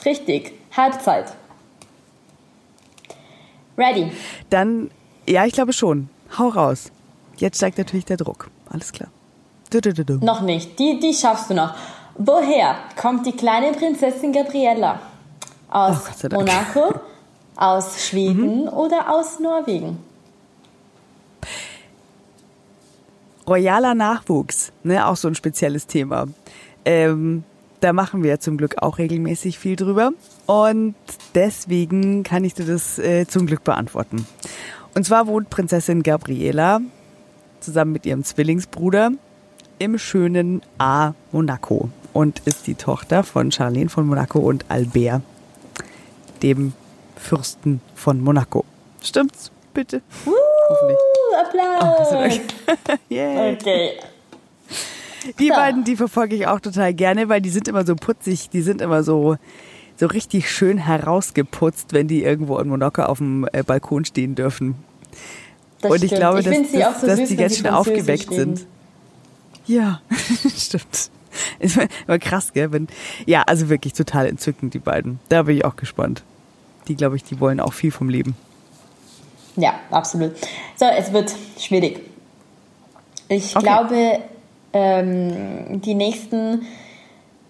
richtig. 0.04 0.52
Halbzeit. 0.76 1.28
Ready. 3.80 4.12
Dann 4.50 4.92
Ja, 5.28 5.46
ich 5.46 5.54
glaube 5.54 5.74
schon. 5.74 6.10
Hau 6.38 6.50
raus. 6.50 6.92
Jetzt 7.38 7.58
steigt 7.58 7.78
natürlich 7.78 8.06
der 8.06 8.18
Druck. 8.18 8.50
Alles 8.70 8.92
klar. 8.92 9.10
Du, 9.70 9.80
du, 9.80 9.94
du, 9.94 10.13
noch 10.26 10.42
nicht. 10.42 10.78
Die, 10.80 11.00
die 11.00 11.13
schaffst 11.13 11.50
du 11.50 11.54
noch. 11.54 11.76
Woher 12.18 12.76
kommt 13.00 13.26
die 13.26 13.32
kleine 13.32 13.72
Prinzessin 13.72 14.34
Gabriella? 14.34 15.00
Aus 15.70 15.98
oh, 16.24 16.28
Monaco, 16.32 16.96
aus 17.56 18.04
Schweden 18.04 18.63
mhm. 18.63 18.70
oder 18.70 19.13
aus 19.13 19.39
Norwegen? 19.39 20.00
Royaler 23.48 23.96
Nachwuchs, 23.96 24.72
ne, 24.84 25.08
auch 25.08 25.15
so 25.15 25.28
ein 25.28 25.36
spezielles 25.36 25.88
Thema. 25.88 26.28
Ähm, 26.86 27.44
da 27.80 27.94
machen 27.94 28.24
wir 28.24 28.39
zum 28.39 28.58
Glück 28.58 28.82
auch 28.82 28.98
regelmäßig 28.98 29.58
viel 29.58 29.76
drüber. 29.76 30.12
Und 30.50 30.96
deswegen 31.36 32.24
kann 32.24 32.44
ich 32.44 32.56
dir 32.56 32.66
das 32.66 32.98
äh, 32.98 33.28
zum 33.28 33.46
Glück 33.46 33.64
beantworten. 33.64 34.26
Und 34.96 35.06
zwar 35.06 35.28
wohnt 35.28 35.52
Prinzessin 35.52 36.02
Gabriela 36.02 36.82
zusammen 37.60 37.92
mit 37.92 38.08
ihrem 38.08 38.24
Zwillingsbruder 38.24 39.12
im 39.78 40.00
schönen 40.00 40.64
A 40.80 41.14
Monaco 41.32 41.92
und 42.14 42.40
ist 42.46 42.66
die 42.66 42.74
Tochter 42.74 43.24
von 43.24 43.52
Charlene 43.52 43.92
von 43.92 44.08
Monaco 44.08 44.40
und 44.40 44.66
Albert, 44.70 45.22
dem 46.42 46.74
Fürsten 47.16 47.80
von 47.94 48.20
Monaco. 48.20 48.66
Stimmt's? 49.04 49.52
Bitte. 49.76 50.02
Uh, 50.26 50.32
Applaus! 51.46 52.08
Oh, 52.12 52.94
yeah. 53.14 53.52
Okay. 53.52 53.92
Die 55.38 55.50
so. 55.50 55.54
beiden, 55.54 55.84
die 55.84 55.96
verfolge 55.96 56.36
ich 56.36 56.48
auch 56.48 56.60
total 56.60 56.96
gerne, 56.96 57.30
weil 57.30 57.40
die 57.40 57.52
sind 57.52 57.68
immer 57.68 57.86
so 57.86 57.96
putzig, 57.96 58.50
die 58.50 58.64
sind 58.64 58.82
immer 58.82 59.04
so, 59.04 59.38
so 60.00 60.06
richtig 60.06 60.50
schön 60.50 60.78
herausgeputzt, 60.78 61.92
wenn 61.92 62.08
die 62.08 62.24
irgendwo 62.24 62.58
in 62.60 62.70
Monaco 62.70 63.04
auf 63.04 63.18
dem 63.18 63.46
äh, 63.52 63.64
Balkon 63.64 64.06
stehen 64.06 64.34
dürfen. 64.34 64.76
Das 65.82 65.92
und 65.92 65.98
ich 65.98 66.08
stimmt. 66.08 66.20
glaube, 66.22 66.40
ich 66.40 66.46
dass, 66.46 67.02
so 67.02 67.08
dass 67.08 67.28
die 67.28 67.36
ganz 67.36 67.58
schön 67.58 67.68
aufgeweckt 67.68 68.32
reden. 68.32 68.56
sind. 68.56 68.68
Ja, 69.68 70.02
stimmt. 70.56 71.12
Ist 71.60 71.78
immer 72.08 72.18
krass, 72.18 72.54
gell? 72.54 72.72
Wenn, 72.72 72.88
ja, 73.26 73.44
also 73.44 73.68
wirklich 73.68 73.94
total 73.94 74.26
entzückend, 74.28 74.74
die 74.74 74.80
beiden. 74.80 75.20
Da 75.28 75.44
bin 75.44 75.58
ich 75.58 75.66
auch 75.66 75.76
gespannt. 75.76 76.24
Die, 76.88 76.96
glaube 76.96 77.18
ich, 77.18 77.24
die 77.26 77.40
wollen 77.42 77.60
auch 77.60 77.74
viel 77.74 77.92
vom 77.92 78.08
Leben. 78.08 78.36
Ja, 79.58 79.76
absolut. 79.92 80.32
So, 80.78 80.86
es 80.86 81.12
wird 81.12 81.36
schwierig. 81.60 82.00
Ich 83.28 83.56
okay. 83.56 83.66
glaube, 83.66 84.20
ähm, 84.72 85.82
die 85.82 85.94
nächsten 85.94 86.66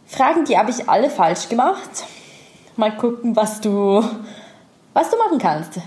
Fragen, 0.08 0.46
die 0.46 0.58
habe 0.58 0.72
ich 0.72 0.90
alle 0.90 1.12
falsch 1.12 1.48
gemacht. 1.48 2.06
Mal 2.80 2.96
gucken, 2.96 3.36
was 3.36 3.60
du, 3.60 4.02
was 4.94 5.10
du 5.12 5.18
machen 5.18 5.38
kannst. 5.38 5.82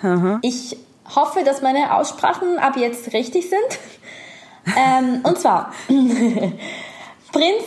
Mhm. 0.00 0.38
Ich 0.40 0.74
hoffe, 1.14 1.44
dass 1.44 1.60
meine 1.60 1.94
Aussprachen 1.94 2.58
ab 2.58 2.78
jetzt 2.78 3.12
richtig 3.12 3.50
sind. 3.50 3.78
ähm, 4.74 5.20
und 5.22 5.38
zwar 5.38 5.74
Prinz 5.88 7.64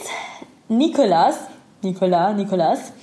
Nikolas, 0.69 1.37
Nikola, 1.83 2.33
Nikolas, 2.33 2.93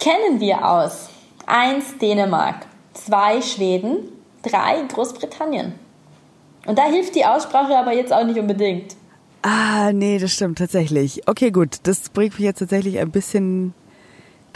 kennen 0.00 0.40
wir 0.40 0.68
aus 0.68 1.10
1 1.46 1.98
Dänemark, 1.98 2.66
2 2.94 3.40
Schweden, 3.40 3.98
3 4.42 4.82
Großbritannien. 4.92 5.74
Und 6.66 6.76
da 6.76 6.86
hilft 6.86 7.14
die 7.14 7.24
Aussprache 7.24 7.78
aber 7.78 7.92
jetzt 7.92 8.12
auch 8.12 8.24
nicht 8.24 8.40
unbedingt. 8.40 8.96
Ah, 9.42 9.92
nee, 9.92 10.18
das 10.18 10.32
stimmt 10.32 10.58
tatsächlich. 10.58 11.28
Okay, 11.28 11.52
gut, 11.52 11.76
das 11.84 12.08
bringt 12.08 12.34
mich 12.34 12.42
jetzt 12.42 12.58
tatsächlich 12.58 12.98
ein 12.98 13.12
bisschen, 13.12 13.74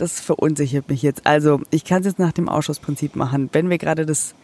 das 0.02 0.20
verunsichert 0.20 0.88
mich 0.88 1.02
jetzt. 1.02 1.26
Also, 1.26 1.60
ich 1.70 1.84
kann 1.84 2.00
es 2.00 2.06
jetzt 2.06 2.18
nach 2.18 2.32
dem 2.32 2.48
Ausschussprinzip 2.48 3.16
machen. 3.16 3.48
Wenn 3.52 3.70
wir 3.70 3.78
gerade 3.78 4.04
das, 4.04 4.34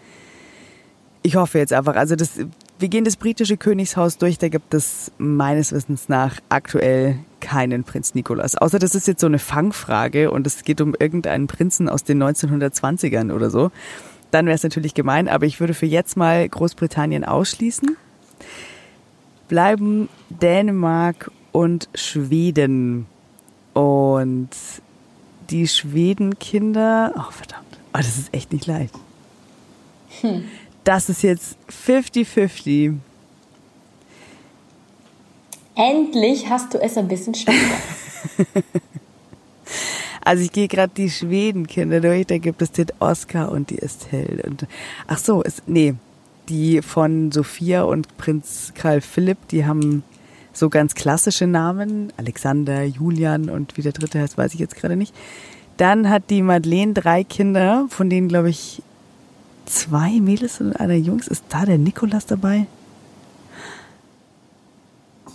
ich 1.23 1.37
hoffe 1.37 1.59
jetzt 1.59 1.73
einfach, 1.73 1.97
also 1.97 2.17
das, 2.17 2.39
wir 2.79 2.89
gehen 2.89 3.05
das 3.05 3.17
britische 3.17 3.57
Königshaus 3.57 4.19
durch, 4.19 4.39
da 4.39 4.49
gibt 4.49 4.73
es 4.75 5.13
meines 5.19 5.73
Wissens 5.73 6.09
nach 6.09 6.41
aktuell 6.49 7.19
keinen 7.41 7.85
Prinz 7.85 8.15
Nikolas. 8.15 8.57
Außer 8.57 8.79
das 8.79 8.95
ist 8.95 9.07
jetzt 9.07 9.21
so 9.21 9.27
eine 9.27 9.39
Fangfrage 9.39 10.31
und 10.31 10.47
es 10.47 10.65
geht 10.65 10.81
um 10.81 10.95
irgendeinen 10.99 11.47
Prinzen 11.47 11.89
aus 11.89 12.05
den 12.05 12.23
1920ern 12.23 13.33
oder 13.33 13.51
so. 13.51 13.71
Dann 14.31 14.47
wäre 14.47 14.55
es 14.55 14.63
natürlich 14.63 14.95
gemein, 14.95 15.29
aber 15.29 15.47
ich 15.47 15.61
würde 15.61 15.75
für 15.75 15.87
jetzt 15.87 16.17
mal 16.17 16.49
Großbritannien 16.49 17.25
ausschließen 17.25 17.97
bleiben 19.49 20.09
Dänemark 20.29 21.31
und 21.53 21.89
Schweden. 21.95 23.07
Und 23.73 24.51
die 25.51 25.67
Schwedenkinder, 25.67 27.13
oh 27.17 27.31
verdammt, 27.31 27.79
oh, 27.95 27.99
das 27.99 28.19
ist 28.19 28.35
echt 28.35 28.53
nicht 28.53 28.67
leicht. 28.67 28.95
Hm. 30.21 30.45
Das 30.85 31.09
ist 31.09 31.23
jetzt 31.23 31.57
50-50. 31.87 32.97
Endlich 35.75 36.49
hast 36.49 36.75
du 36.75 36.79
es 36.79 36.97
ein 36.97 37.09
bisschen 37.09 37.35
schwerer. 37.35 37.57
also 40.25 40.43
ich 40.43 40.51
gehe 40.51 40.67
gerade 40.67 40.93
die 40.97 41.11
Schwedenkinder 41.11 42.01
durch, 42.01 42.27
da 42.27 42.39
gibt 42.39 42.63
es 42.63 42.73
den 42.73 42.89
Oscar 42.99 43.53
und 43.53 43.71
die 43.71 43.81
Estelle. 43.81 44.43
Und, 44.43 44.67
ach 45.07 45.19
so, 45.19 45.43
ist, 45.43 45.63
nee, 45.69 45.95
die 46.49 46.83
von 46.83 47.31
Sophia 47.31 47.83
und 47.83 48.17
Prinz 48.17 48.73
Karl 48.75 49.01
Philipp, 49.01 49.49
die 49.49 49.67
haben 49.67 50.03
so 50.59 50.69
ganz 50.69 50.95
klassische 50.95 51.47
Namen. 51.47 52.13
Alexander, 52.17 52.85
Julian 52.85 53.49
und 53.49 53.77
wie 53.77 53.83
der 53.83 53.93
dritte 53.93 54.21
heißt, 54.21 54.37
weiß 54.37 54.55
ich 54.55 54.61
jetzt 54.61 54.77
gerade 54.77 54.97
nicht. 54.97 55.15
Dann 55.77 56.11
hat 56.11 56.25
die 56.31 56.43
Madeleine 56.43 56.93
drei 56.93 57.25
Kinder, 57.25 57.87
von 57.89 58.11
denen 58.11 58.29
glaube 58.29 58.51
ich 58.51 58.83
zwei 59.67 60.21
Mädels 60.21 60.61
und 60.61 60.75
einer 60.75 60.95
Jungs. 60.95 61.29
Ist 61.29 61.45
da 61.49 61.65
der 61.65 61.79
Nikolas 61.79 62.27
dabei? 62.27 62.67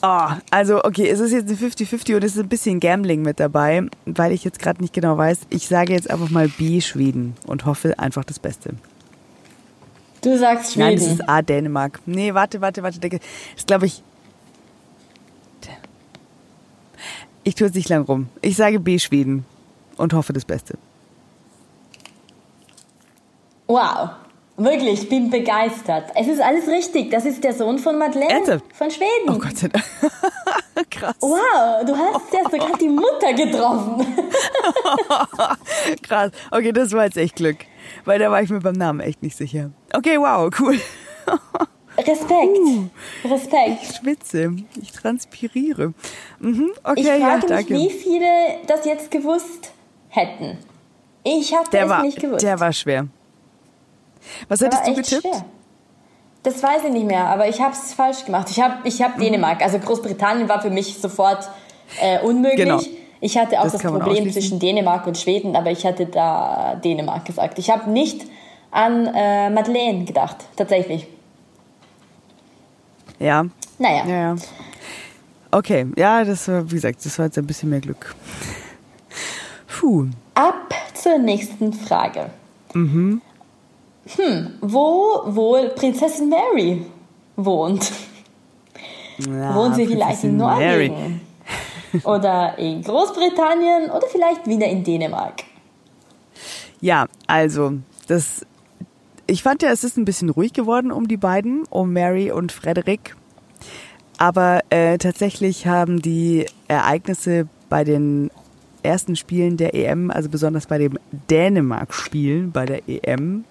Oh, 0.06 0.28
also 0.52 0.84
okay, 0.84 1.08
es 1.08 1.22
ist 1.22 1.32
jetzt 1.32 1.48
eine 1.48 1.58
50-50 1.58 2.16
und 2.16 2.24
es 2.26 2.36
ist 2.36 2.42
ein 2.42 2.50
bisschen 2.50 2.82
Gambling 2.82 3.22
mit 3.22 3.40
dabei, 3.40 3.84
weil 4.06 4.34
ich 4.34 4.44
jetzt 4.44 4.60
gerade 4.60 4.82
nicht 4.82 4.94
genau 4.94 5.18
weiß. 5.18 5.40
Ich 5.50 5.70
sage 5.70 5.94
jetzt 5.94 6.10
einfach 6.10 6.30
mal 6.30 6.50
B 6.50 6.82
Schweden 6.82 7.36
und 7.48 7.66
hoffe 7.66 7.98
einfach 7.98 8.26
das 8.26 8.38
Beste. 8.38 8.72
Du 10.22 10.38
sagst 10.38 10.74
Schweden. 10.74 10.88
Nein, 10.88 10.96
das 10.98 11.08
ist 11.08 11.30
A, 11.30 11.42
Dänemark. 11.42 12.02
Nee, 12.06 12.34
warte, 12.34 12.60
warte, 12.60 12.84
warte. 12.84 13.00
Das 13.00 13.20
ist, 13.56 13.68
glaube 13.68 13.86
ich. 13.86 14.04
Ich 17.44 17.56
tue 17.56 17.68
es 17.68 17.74
nicht 17.74 17.90
lang 17.90 18.04
rum. 18.04 18.30
Ich 18.42 18.56
sage 18.56 18.80
B, 18.80 19.00
Schweden. 19.00 19.46
Und 19.98 20.14
hoffe 20.14 20.34
das 20.34 20.46
Beste. 20.46 20.78
Wow. 23.68 24.10
Wirklich, 24.56 25.04
ich 25.04 25.10
bin 25.10 25.30
begeistert. 25.30 26.12
Es 26.16 26.28
ist 26.28 26.40
alles 26.40 26.68
richtig. 26.68 27.10
Das 27.12 27.26
ist 27.26 27.44
der 27.44 27.54
Sohn 27.54 27.80
von 27.80 27.98
Madeleine 27.98 28.32
Ernsthaft? 28.34 28.66
von 28.76 28.92
Schweden. 28.92 29.30
Oh 29.30 29.40
Gott 29.40 29.58
sei 29.58 29.68
Dank. 29.70 29.84
Krass. 30.92 31.16
Wow, 31.20 31.84
du 31.86 31.96
hast 31.96 32.34
ja 32.34 32.44
sogar 32.50 32.78
die 32.78 32.90
Mutter 32.90 33.34
getroffen. 33.34 34.06
Krass. 36.04 36.32
Okay, 36.52 36.72
das 36.72 36.92
war 36.92 37.06
jetzt 37.06 37.18
echt 37.18 37.36
Glück. 37.36 37.58
Weil 38.06 38.20
da 38.20 38.30
war 38.32 38.42
ich 38.42 38.50
mir 38.50 38.60
beim 38.60 38.76
Namen 38.76 39.00
echt 39.00 39.24
nicht 39.24 39.36
sicher. 39.36 39.72
Okay, 39.92 40.18
wow, 40.20 40.50
cool. 40.60 40.80
Respekt. 42.08 42.58
Uh, 42.58 42.88
Respekt. 43.26 43.84
Ich 43.84 43.96
schwitze. 43.96 44.56
Ich 44.82 44.92
transpiriere. 44.92 45.94
Mhm, 46.40 46.72
okay, 46.84 47.02
ich 47.02 47.08
frage 47.08 47.22
ja, 47.22 47.36
mich, 47.36 47.46
danke. 47.46 47.74
wie 47.74 47.90
viele 47.90 48.26
das 48.68 48.86
jetzt 48.86 49.12
gewusst 49.12 49.72
hätten. 50.10 50.58
Ich 51.24 51.54
habe 51.54 51.66
es 51.72 51.90
war, 51.90 52.04
nicht 52.04 52.20
gewusst. 52.20 52.44
Der 52.44 52.60
war 52.60 52.74
schwer. 52.74 53.08
Was 54.48 54.60
der 54.60 54.70
hättest 54.70 54.88
du 54.88 54.96
getippt? 54.96 55.22
Schwer. 55.22 55.46
Das 56.44 56.62
weiß 56.62 56.84
ich 56.86 56.92
nicht 56.92 57.06
mehr, 57.06 57.26
aber 57.26 57.48
ich 57.48 57.62
habe 57.62 57.74
es 57.74 57.94
falsch 57.94 58.26
gemacht. 58.26 58.50
Ich 58.50 58.60
habe 58.60 58.88
ich 58.88 59.02
hab 59.02 59.18
mhm. 59.18 59.22
Dänemark. 59.22 59.62
Also 59.62 59.80
Großbritannien 59.80 60.50
war 60.50 60.62
für 60.62 60.70
mich 60.70 61.00
sofort 61.00 61.50
äh, 62.02 62.20
unmöglich. 62.20 62.58
Genau. 62.58 62.82
Ich 63.22 63.38
hatte 63.38 63.60
auch 63.60 63.64
das, 63.64 63.74
das 63.74 63.84
Problem 63.84 64.30
zwischen 64.34 64.60
Dänemark 64.60 65.08
und 65.08 65.18
Schweden, 65.18 65.56
aber 65.56 65.72
ich 65.72 65.86
hatte 65.86 66.06
da 66.06 66.76
Dänemark 66.84 67.24
gesagt. 67.24 67.58
Ich 67.58 67.70
habe 67.70 67.90
nicht 67.90 68.26
an 68.70 69.08
äh, 69.08 69.50
Madeleine 69.50 70.04
gedacht, 70.04 70.36
tatsächlich. 70.58 71.08
Ja. 73.24 73.46
Naja. 73.80 74.06
Ja, 74.06 74.16
ja. 74.16 74.36
Okay, 75.52 75.88
ja, 75.96 76.24
das 76.26 76.48
war, 76.48 76.70
wie 76.70 76.76
gesagt, 76.76 77.06
das 77.06 77.18
war 77.18 77.26
jetzt 77.28 77.38
ein 77.38 77.48
bisschen 77.48 77.70
mehr 77.70 77.80
Glück. 77.80 78.16
Puh. 79.68 80.08
Ab 80.34 80.74
zur 80.94 81.18
nächsten 81.20 81.72
Frage. 81.72 82.32
Mhm. 82.74 83.22
Hm, 84.18 84.54
wo 84.60 85.22
wohl 85.28 85.70
Prinzessin 85.70 86.28
Mary 86.28 86.86
wohnt? 87.38 87.92
Ja, 89.20 89.56
Wohnt 89.56 89.76
sie 89.76 89.88
vielleicht 89.88 90.24
in 90.26 90.36
Norwegen? 90.38 91.22
Mary 91.94 92.04
oder 92.04 92.58
in 92.58 92.82
Großbritannien 92.84 93.90
oder 93.90 94.08
vielleicht 94.12 94.46
wieder 94.48 94.68
in 94.68 94.84
Dänemark? 94.84 95.44
Ja, 96.82 97.06
also 97.28 97.74
das. 98.08 98.46
Ich 99.26 99.42
fand 99.42 99.62
ja, 99.62 99.72
es 99.72 99.84
ist 99.84 99.98
ein 99.98 100.06
bisschen 100.06 100.30
ruhig 100.30 100.54
geworden 100.54 100.92
um 100.92 101.08
die 101.08 101.18
beiden, 101.18 101.64
um 101.70 101.94
Mary 101.94 102.32
und 102.32 102.52
Frederick. 102.52 103.16
Aber 104.18 104.62
äh, 104.70 104.98
tatsächlich 104.98 105.66
haben 105.66 106.02
die 106.02 106.46
Ereignisse 106.68 107.48
bei 107.70 107.84
den 107.84 108.30
ersten 108.84 109.16
Spielen 109.16 109.58
der 109.58 109.74
EM, 109.74 110.12
also 110.12 110.30
besonders 110.30 110.68
bei 110.68 110.78
dem 110.78 111.00
Dänemark-Spiel 111.30 112.48
bei 112.52 112.66
der 112.66 112.82
EM, 112.88 113.46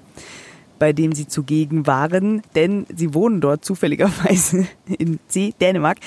bei 0.79 0.93
dem 0.93 1.13
sie 1.13 1.27
zugegen 1.27 1.87
waren, 1.87 2.43
denn 2.55 2.87
sie 2.95 3.15
wohnen 3.15 3.41
dort 3.41 3.65
zufälligerweise 3.65 4.67
in 4.99 5.19
C, 5.29 5.55
Dänemark. 5.61 5.99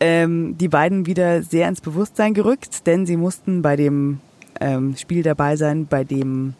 Ähm, 0.00 0.56
die 0.58 0.68
beiden 0.68 1.06
wieder 1.06 1.42
sehr 1.42 1.66
ins 1.66 1.80
Bewusstsein 1.80 2.34
gerückt, 2.34 2.86
denn 2.86 3.06
sie 3.06 3.16
mussten 3.16 3.62
bei 3.62 3.74
dem 3.74 4.20
ähm, 4.60 4.96
Spiel 4.96 5.22
dabei 5.22 5.56
sein, 5.56 5.86
bei 5.86 6.04
dem 6.04 6.54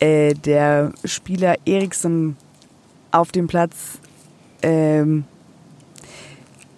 äh, 0.00 0.34
der 0.34 0.92
Spieler 1.04 1.56
Eriksen 1.64 2.36
auf 3.12 3.32
dem 3.32 3.46
Platz 3.46 3.98
ähm, 4.62 5.24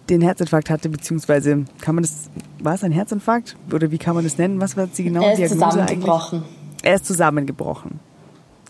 den 0.09 0.21
Herzinfarkt 0.21 0.71
hatte, 0.71 0.89
beziehungsweise 0.89 1.65
kann 1.81 1.95
man 1.95 2.03
das, 2.03 2.31
war 2.61 2.75
es 2.75 2.85
ein 2.85 2.93
Herzinfarkt? 2.93 3.57
Oder 3.73 3.91
wie 3.91 3.99
kann 3.99 4.15
man 4.15 4.25
das 4.25 4.39
nennen? 4.39 4.61
Was 4.61 4.77
war 4.77 4.87
die 4.87 5.05
genaue 5.05 5.25
er 5.25 5.33
ist 5.33 5.39
Diagnose 5.39 5.71
zusammengebrochen. 5.71 6.39
Eigentlich? 6.39 6.57
Er 6.83 6.95
ist 6.95 7.07
zusammengebrochen. 7.07 8.01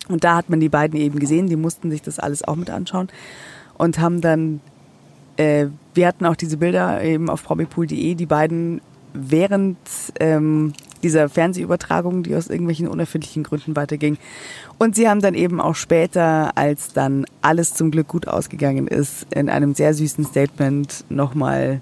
Und 0.09 0.25
da 0.25 0.37
hat 0.37 0.51
man 0.51 0.61
die 0.61 0.69
beiden 0.69 0.99
eben 0.99 1.19
gesehen, 1.19 1.47
die 1.47 1.57
mussten 1.57 1.91
sich 1.91 2.03
das 2.03 2.19
alles 2.19 2.45
auch 2.45 2.57
mit 2.57 2.71
anschauen 2.71 3.09
und 3.79 3.99
haben 3.99 4.21
dann, 4.21 4.61
äh, 5.37 5.67
wir 5.95 6.07
hatten 6.07 6.27
auch 6.27 6.37
diese 6.37 6.59
Bilder 6.59 7.03
eben 7.03 7.31
auf 7.31 7.45
promipool.de, 7.45 8.15
die 8.15 8.27
beiden 8.27 8.81
während 9.15 9.79
ähm, 10.21 10.73
dieser 11.03 11.29
Fernsehübertragung, 11.29 12.23
die 12.23 12.35
aus 12.35 12.49
irgendwelchen 12.49 12.89
unerfindlichen 12.89 13.43
Gründen 13.43 13.77
weiterging. 13.77 14.19
Und 14.79 14.97
sie 14.97 15.09
haben 15.09 15.21
dann 15.21 15.35
eben 15.35 15.61
auch 15.61 15.75
später, 15.75 16.57
als 16.57 16.93
dann 16.93 17.25
alles 17.41 17.75
zum 17.75 17.91
Glück 17.91 18.09
gut 18.09 18.29
ausgegangen 18.29 18.87
ist, 18.87 19.27
in 19.35 19.49
einem 19.49 19.75
sehr 19.75 19.95
süßen 19.95 20.25
Statement 20.25 21.05
nochmal 21.09 21.81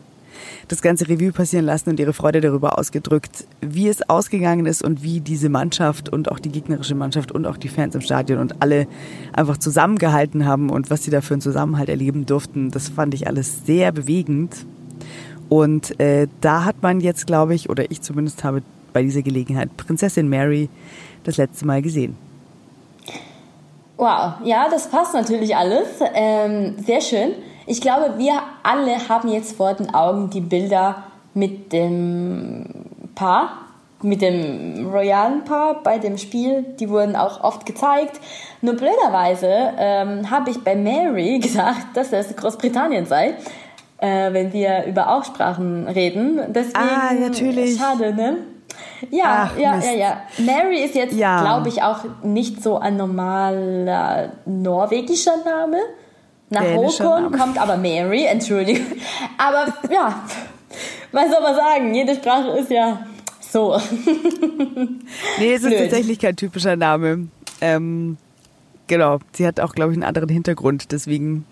das 0.68 0.82
ganze 0.82 1.08
Revue 1.08 1.32
passieren 1.32 1.64
lassen 1.64 1.90
und 1.90 2.00
ihre 2.00 2.12
Freude 2.12 2.40
darüber 2.40 2.78
ausgedrückt, 2.78 3.44
wie 3.60 3.88
es 3.88 4.08
ausgegangen 4.08 4.66
ist 4.66 4.82
und 4.82 5.02
wie 5.02 5.20
diese 5.20 5.48
Mannschaft 5.48 6.08
und 6.08 6.30
auch 6.30 6.38
die 6.38 6.50
gegnerische 6.50 6.94
Mannschaft 6.94 7.32
und 7.32 7.46
auch 7.46 7.56
die 7.56 7.68
Fans 7.68 7.94
im 7.94 8.00
Stadion 8.00 8.38
und 8.38 8.62
alle 8.62 8.86
einfach 9.32 9.56
zusammengehalten 9.56 10.46
haben 10.46 10.70
und 10.70 10.90
was 10.90 11.04
sie 11.04 11.10
da 11.10 11.20
für 11.20 11.34
einen 11.34 11.40
Zusammenhalt 11.40 11.88
erleben 11.88 12.26
durften. 12.26 12.70
Das 12.70 12.88
fand 12.88 13.14
ich 13.14 13.26
alles 13.26 13.66
sehr 13.66 13.92
bewegend. 13.92 14.66
Und 15.48 15.98
äh, 15.98 16.28
da 16.40 16.64
hat 16.64 16.82
man 16.82 17.00
jetzt, 17.00 17.26
glaube 17.26 17.54
ich, 17.54 17.68
oder 17.68 17.90
ich 17.90 18.02
zumindest 18.02 18.44
habe 18.44 18.62
bei 18.92 19.02
dieser 19.02 19.22
Gelegenheit 19.22 19.76
Prinzessin 19.76 20.28
Mary 20.28 20.68
das 21.24 21.36
letzte 21.36 21.66
Mal 21.66 21.82
gesehen. 21.82 22.16
Wow, 23.96 24.36
ja, 24.44 24.68
das 24.70 24.88
passt 24.88 25.12
natürlich 25.12 25.54
alles. 25.54 25.86
Ähm, 26.14 26.76
sehr 26.78 27.02
schön. 27.02 27.32
Ich 27.66 27.82
glaube, 27.82 28.14
wir 28.16 28.32
alle 28.62 29.08
haben 29.08 29.28
jetzt 29.28 29.56
vor 29.56 29.74
den 29.74 29.94
Augen 29.94 30.30
die 30.30 30.40
Bilder 30.40 31.04
mit 31.34 31.70
dem 31.72 32.64
Paar, 33.14 33.58
mit 34.02 34.22
dem 34.22 34.90
royalen 34.90 35.44
Paar 35.44 35.82
bei 35.82 35.98
dem 35.98 36.16
Spiel. 36.16 36.64
Die 36.80 36.88
wurden 36.88 37.14
auch 37.14 37.44
oft 37.44 37.66
gezeigt. 37.66 38.20
Nur 38.62 38.74
blöderweise 38.74 39.74
ähm, 39.78 40.30
habe 40.30 40.50
ich 40.50 40.64
bei 40.64 40.74
Mary 40.74 41.38
gesagt, 41.42 41.94
dass 41.94 42.10
es 42.12 42.34
Großbritannien 42.34 43.04
sei, 43.04 43.34
äh, 43.98 44.32
wenn 44.32 44.52
wir 44.54 44.86
über 44.86 45.14
Aussprachen 45.14 45.86
reden. 45.88 46.40
Deswegen, 46.48 46.78
ah, 46.78 47.12
natürlich. 47.12 47.78
Schade, 47.78 48.14
ne? 48.14 48.38
Ja, 49.10 49.50
Ach, 49.50 49.58
ja, 49.58 49.78
ja, 49.78 49.92
ja. 49.92 50.22
Mary 50.38 50.82
ist 50.82 50.94
jetzt, 50.94 51.14
ja. 51.14 51.40
glaube 51.40 51.68
ich, 51.68 51.82
auch 51.82 52.04
nicht 52.22 52.62
so 52.62 52.78
ein 52.78 52.96
normaler 52.96 54.32
norwegischer 54.44 55.36
Name. 55.44 55.78
Nach 56.50 56.62
Håkon 56.62 57.30
kommt 57.32 57.58
aber 57.58 57.76
Mary, 57.76 58.24
Entschuldigung. 58.24 58.86
Aber 59.38 59.72
ja, 59.90 60.22
was 61.12 61.30
soll 61.30 61.40
man 61.40 61.54
sagen? 61.54 61.94
Jede 61.94 62.16
Sprache 62.16 62.50
ist 62.58 62.70
ja 62.70 63.06
so. 63.40 63.76
nee, 65.38 65.54
es 65.54 65.62
ist 65.62 65.68
Blöd. 65.68 65.78
tatsächlich 65.78 66.18
kein 66.18 66.36
typischer 66.36 66.76
Name. 66.76 67.28
Ähm, 67.60 68.16
genau, 68.86 69.18
sie 69.32 69.46
hat 69.46 69.60
auch, 69.60 69.74
glaube 69.74 69.92
ich, 69.92 69.96
einen 69.96 70.04
anderen 70.04 70.28
Hintergrund, 70.28 70.92
deswegen. 70.92 71.46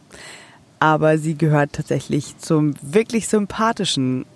Aber 0.81 1.19
sie 1.19 1.37
gehört 1.37 1.73
tatsächlich 1.73 2.39
zum 2.39 2.75
wirklich 2.83 3.27
sympathischen 3.27 4.27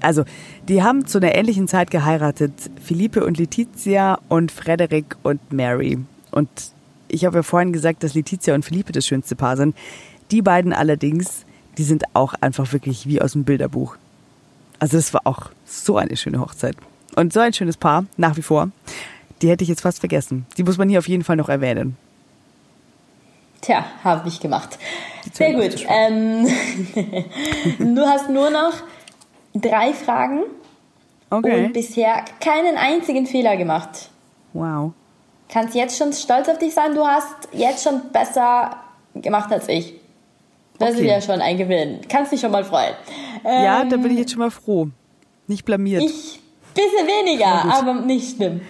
also 0.00 0.24
die 0.68 0.82
haben 0.82 1.06
zu 1.06 1.18
einer 1.18 1.34
ähnlichen 1.34 1.68
Zeit 1.68 1.90
geheiratet. 1.90 2.52
Philippe 2.82 3.24
und 3.24 3.38
Letizia 3.38 4.18
und 4.28 4.52
Frederik 4.52 5.16
und 5.22 5.52
Mary. 5.52 5.98
Und 6.30 6.48
ich 7.08 7.24
habe 7.24 7.38
ja 7.38 7.42
vorhin 7.42 7.72
gesagt, 7.72 8.02
dass 8.02 8.14
Letizia 8.14 8.54
und 8.54 8.64
Philippe 8.64 8.92
das 8.92 9.06
schönste 9.06 9.36
Paar 9.36 9.56
sind. 9.56 9.76
Die 10.30 10.42
beiden 10.42 10.72
allerdings, 10.72 11.44
die 11.76 11.84
sind 11.84 12.04
auch 12.14 12.34
einfach 12.40 12.72
wirklich 12.72 13.06
wie 13.06 13.20
aus 13.20 13.32
dem 13.32 13.44
Bilderbuch. 13.44 13.96
Also 14.78 14.96
das 14.96 15.12
war 15.12 15.22
auch 15.24 15.50
so 15.64 15.96
eine 15.96 16.16
schöne 16.16 16.40
Hochzeit. 16.40 16.76
Und 17.14 17.32
so 17.32 17.40
ein 17.40 17.52
schönes 17.52 17.76
Paar, 17.76 18.06
nach 18.16 18.36
wie 18.36 18.42
vor. 18.42 18.70
Die 19.42 19.48
hätte 19.48 19.62
ich 19.62 19.68
jetzt 19.68 19.82
fast 19.82 20.00
vergessen. 20.00 20.46
Die 20.56 20.62
muss 20.62 20.78
man 20.78 20.88
hier 20.88 20.98
auf 20.98 21.08
jeden 21.08 21.24
Fall 21.24 21.36
noch 21.36 21.48
erwähnen. 21.48 21.96
Tja, 23.60 23.84
habe 24.02 24.28
ich 24.28 24.40
gemacht. 24.40 24.78
Sehr 25.32 25.52
gut. 25.52 25.86
Ähm, 25.88 26.46
du 27.94 28.00
hast 28.06 28.28
nur 28.28 28.50
noch 28.50 28.72
drei 29.54 29.92
Fragen 29.92 30.42
okay. 31.30 31.66
und 31.66 31.72
bisher 31.72 32.24
keinen 32.40 32.76
einzigen 32.76 33.26
Fehler 33.26 33.56
gemacht. 33.56 34.10
Wow. 34.52 34.92
Kannst 35.48 35.74
jetzt 35.74 35.98
schon 35.98 36.12
stolz 36.12 36.48
auf 36.48 36.58
dich 36.58 36.74
sein, 36.74 36.94
du 36.94 37.06
hast 37.06 37.48
jetzt 37.52 37.84
schon 37.84 38.10
besser 38.12 38.76
gemacht 39.14 39.52
als 39.52 39.68
ich. 39.68 39.94
Das 40.78 40.92
okay. 40.92 41.00
ist 41.00 41.06
ja 41.06 41.20
schon 41.20 41.40
ein 41.42 41.58
Gewinn. 41.58 42.00
Kannst 42.08 42.32
dich 42.32 42.40
schon 42.40 42.50
mal 42.50 42.64
freuen. 42.64 42.94
Ja, 43.44 43.82
ähm, 43.82 43.90
da 43.90 43.96
bin 43.96 44.12
ich 44.12 44.18
jetzt 44.18 44.32
schon 44.32 44.40
mal 44.40 44.50
froh. 44.50 44.88
Nicht 45.46 45.64
blamiert. 45.64 46.02
Ich 46.02 46.40
bisschen 46.74 47.06
weniger, 47.06 47.72
aber 47.72 47.94
nicht 47.94 48.36
schlimm. 48.36 48.60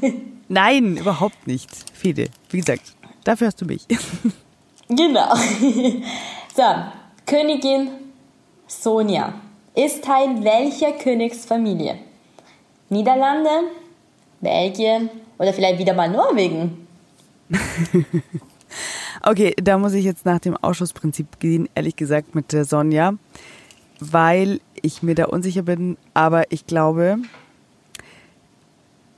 Nein, 0.48 0.96
überhaupt 0.96 1.46
nicht. 1.46 1.70
Fede, 1.92 2.28
wie 2.50 2.58
gesagt, 2.58 2.94
dafür 3.24 3.46
hast 3.48 3.60
du 3.60 3.64
mich. 3.64 3.86
genau. 4.88 5.34
So, 6.54 6.62
Königin 7.24 7.88
Sonja 8.66 9.32
ist 9.74 10.04
Teil 10.04 10.42
welcher 10.44 10.92
Königsfamilie? 10.92 11.98
Niederlande, 12.90 13.50
Belgien 14.40 15.08
oder 15.38 15.52
vielleicht 15.52 15.78
wieder 15.78 15.94
mal 15.94 16.10
Norwegen? 16.10 16.86
okay, 19.22 19.54
da 19.62 19.78
muss 19.78 19.94
ich 19.94 20.04
jetzt 20.04 20.26
nach 20.26 20.40
dem 20.40 20.56
Ausschussprinzip 20.56 21.40
gehen, 21.40 21.68
ehrlich 21.74 21.96
gesagt, 21.96 22.34
mit 22.34 22.52
der 22.52 22.64
Sonja, 22.64 23.14
weil 24.00 24.60
ich 24.82 25.02
mir 25.02 25.14
da 25.14 25.26
unsicher 25.26 25.62
bin, 25.62 25.96
aber 26.12 26.50
ich 26.50 26.66
glaube, 26.66 27.18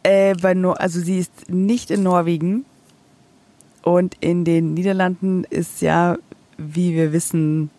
äh, 0.02 0.34
bei 0.34 0.54
no 0.54 0.72
also 0.72 1.00
sie 1.00 1.18
ist 1.18 1.48
nicht 1.48 1.90
in 1.90 2.02
Norwegen 2.02 2.64
und 3.82 4.16
in 4.20 4.44
den 4.44 4.74
Niederlanden 4.74 5.44
ist 5.44 5.82
ja, 5.82 6.16
wie 6.58 6.94
wir 6.94 7.12
wissen, 7.12 7.70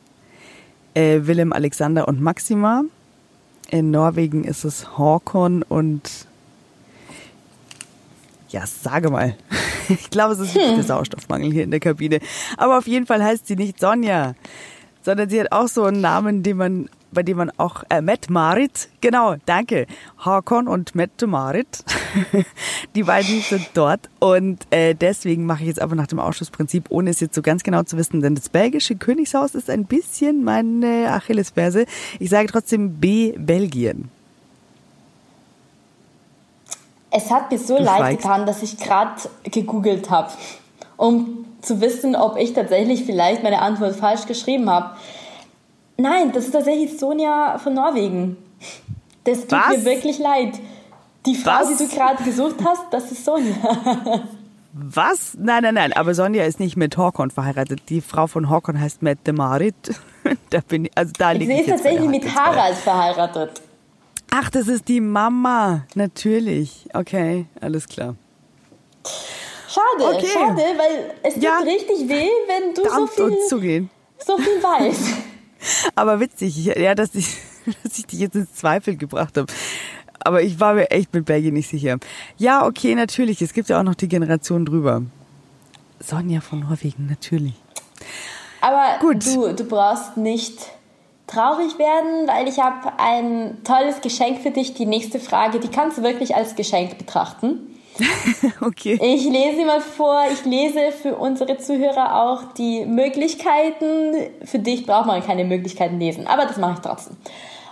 äh, 0.95 1.27
Willem, 1.27 1.53
Alexander 1.53 2.07
und 2.07 2.19
Maxima. 2.19 2.83
In 3.69 3.91
Norwegen 3.91 4.43
ist 4.43 4.63
es 4.63 4.97
Håkon 4.97 5.63
und 5.63 6.27
ja, 8.49 8.65
sage 8.65 9.09
mal. 9.09 9.35
Ich 9.87 10.09
glaube, 10.09 10.33
es 10.33 10.39
ist 10.39 10.55
hm. 10.55 10.77
der 10.77 10.83
Sauerstoffmangel 10.83 11.53
hier 11.53 11.63
in 11.63 11.69
der 11.69 11.79
Kabine. 11.79 12.19
Aber 12.57 12.79
auf 12.79 12.87
jeden 12.87 13.05
Fall 13.05 13.23
heißt 13.23 13.45
sie 13.45 13.55
nicht 13.55 13.79
Sonja, 13.79 14.33
sondern 15.03 15.29
sie 15.29 15.39
hat 15.39 15.51
auch 15.51 15.67
so 15.67 15.83
einen 15.83 16.01
Namen, 16.01 16.41
den 16.41 16.57
man 16.57 16.89
bei 17.11 17.23
dem 17.23 17.37
man 17.37 17.51
auch 17.57 17.83
äh, 17.89 18.01
Matt 18.01 18.29
Marit, 18.29 18.89
genau, 19.01 19.35
danke, 19.45 19.87
Hakon 20.19 20.67
und 20.67 20.95
Matt 20.95 21.21
Marit, 21.25 21.83
die 22.95 23.03
beiden 23.03 23.41
sind 23.41 23.69
dort 23.73 24.09
und 24.19 24.59
äh, 24.69 24.93
deswegen 24.95 25.45
mache 25.45 25.61
ich 25.61 25.67
jetzt 25.67 25.81
aber 25.81 25.95
nach 25.95 26.07
dem 26.07 26.19
Ausschussprinzip, 26.19 26.85
ohne 26.89 27.09
es 27.09 27.19
jetzt 27.19 27.35
so 27.35 27.41
ganz 27.41 27.63
genau 27.63 27.83
zu 27.83 27.97
wissen, 27.97 28.21
denn 28.21 28.35
das 28.35 28.49
belgische 28.49 28.95
Königshaus 28.95 29.55
ist 29.55 29.69
ein 29.69 29.85
bisschen 29.85 30.43
meine 30.43 31.11
Achillesferse. 31.11 31.85
Ich 32.19 32.29
sage 32.29 32.47
trotzdem 32.47 32.99
B 32.99 33.33
Belgien. 33.37 34.09
Es 37.11 37.31
hat 37.31 37.49
mir 37.49 37.57
so 37.57 37.77
du 37.77 37.83
leid 37.83 37.97
schweigst. 37.97 38.23
getan, 38.23 38.45
dass 38.45 38.61
ich 38.61 38.77
gerade 38.77 39.21
gegoogelt 39.43 40.09
habe, 40.09 40.31
um 40.97 41.45
zu 41.61 41.79
wissen, 41.79 42.15
ob 42.15 42.37
ich 42.37 42.53
tatsächlich 42.53 43.05
vielleicht 43.05 43.41
meine 43.41 43.61
Antwort 43.61 43.95
falsch 43.95 44.25
geschrieben 44.25 44.69
habe. 44.69 44.95
Nein, 45.97 46.31
das 46.33 46.45
ist 46.45 46.51
tatsächlich 46.51 46.97
Sonja 46.97 47.57
von 47.57 47.73
Norwegen. 47.73 48.37
Das 49.23 49.41
tut 49.41 49.51
Was? 49.51 49.77
mir 49.77 49.85
wirklich 49.85 50.19
leid. 50.19 50.59
Die 51.25 51.35
Frau, 51.35 51.61
Was? 51.61 51.77
die 51.77 51.85
du 51.85 51.89
gerade 51.89 52.23
gesucht 52.23 52.57
hast, 52.63 52.83
das 52.91 53.11
ist 53.11 53.25
Sonja. 53.25 53.55
Was? 54.77 55.37
Nein, 55.39 55.63
nein, 55.63 55.75
nein. 55.75 55.93
Aber 55.93 56.13
Sonja 56.13 56.43
ist 56.43 56.59
nicht 56.59 56.75
mit 56.75 56.97
Horkon 56.97 57.31
verheiratet. 57.31 57.83
Die 57.87 58.01
Frau 58.01 58.27
von 58.27 58.49
Horkon 58.49 58.79
heißt 58.79 59.01
Mette 59.01 59.31
Marit. 59.31 59.75
da 60.49 60.59
bin 60.67 60.85
ich, 60.85 60.91
also 60.95 61.13
da 61.17 61.31
liege 61.31 61.53
ich. 61.53 61.59
Sie 61.59 61.63
ist 61.63 61.69
tatsächlich 61.69 62.09
mit 62.09 62.35
Harald 62.35 62.75
verheiratet. 62.75 63.61
Ach, 64.31 64.49
das 64.49 64.67
ist 64.67 64.89
die 64.89 64.99
Mama. 64.99 65.85
Natürlich. 65.95 66.87
Okay, 66.93 67.45
alles 67.61 67.87
klar. 67.87 68.15
Schade, 69.69 70.15
okay. 70.15 70.27
schade, 70.27 70.61
weil 70.77 71.13
es 71.23 71.35
tut 71.35 71.43
ja. 71.43 71.57
richtig 71.59 72.09
weh, 72.09 72.29
wenn 72.47 72.73
du 72.73 72.83
so 72.83 73.07
viel, 73.07 73.87
so 74.17 74.37
viel 74.37 74.63
weißt. 74.63 75.07
Aber 75.95 76.19
witzig, 76.19 76.65
ja, 76.65 76.95
dass 76.95 77.15
ich, 77.15 77.37
dass 77.83 77.97
ich 77.97 78.05
dich 78.07 78.19
jetzt 78.19 78.35
ins 78.35 78.53
Zweifel 78.53 78.95
gebracht 78.95 79.37
habe. 79.37 79.51
Aber 80.19 80.41
ich 80.41 80.59
war 80.59 80.73
mir 80.73 80.89
echt 80.91 81.13
mit 81.13 81.25
Belgien 81.25 81.53
nicht 81.53 81.69
sicher. 81.69 81.97
Ja, 82.37 82.65
okay, 82.65 82.95
natürlich. 82.95 83.41
Es 83.41 83.53
gibt 83.53 83.69
ja 83.69 83.79
auch 83.79 83.83
noch 83.83 83.95
die 83.95 84.07
Generation 84.07 84.65
drüber. 84.65 85.03
Sonja 85.99 86.41
von 86.41 86.61
Norwegen, 86.61 87.07
natürlich. 87.07 87.53
Aber 88.61 88.97
Gut. 88.99 89.25
Du, 89.25 89.53
du 89.53 89.63
brauchst 89.65 90.17
nicht 90.17 90.57
traurig 91.27 91.77
werden, 91.77 92.27
weil 92.27 92.47
ich 92.47 92.59
habe 92.59 92.93
ein 92.97 93.63
tolles 93.63 94.01
Geschenk 94.01 94.41
für 94.41 94.51
dich. 94.51 94.73
Die 94.73 94.85
nächste 94.85 95.19
Frage, 95.19 95.59
die 95.59 95.67
kannst 95.67 95.97
du 95.97 96.03
wirklich 96.03 96.35
als 96.35 96.55
Geschenk 96.55 96.97
betrachten. 96.97 97.74
okay. 98.61 98.99
Ich 99.01 99.23
lese 99.25 99.65
mal 99.65 99.81
vor. 99.81 100.23
Ich 100.31 100.43
lese 100.45 100.91
für 100.91 101.15
unsere 101.15 101.57
Zuhörer 101.57 102.21
auch 102.23 102.53
die 102.53 102.85
Möglichkeiten. 102.85 104.15
Für 104.43 104.59
dich 104.59 104.85
braucht 104.85 105.07
man 105.07 105.23
keine 105.23 105.45
Möglichkeiten 105.45 105.99
lesen, 105.99 106.27
aber 106.27 106.45
das 106.45 106.57
mache 106.57 106.73
ich 106.73 106.79
trotzdem. 106.79 107.17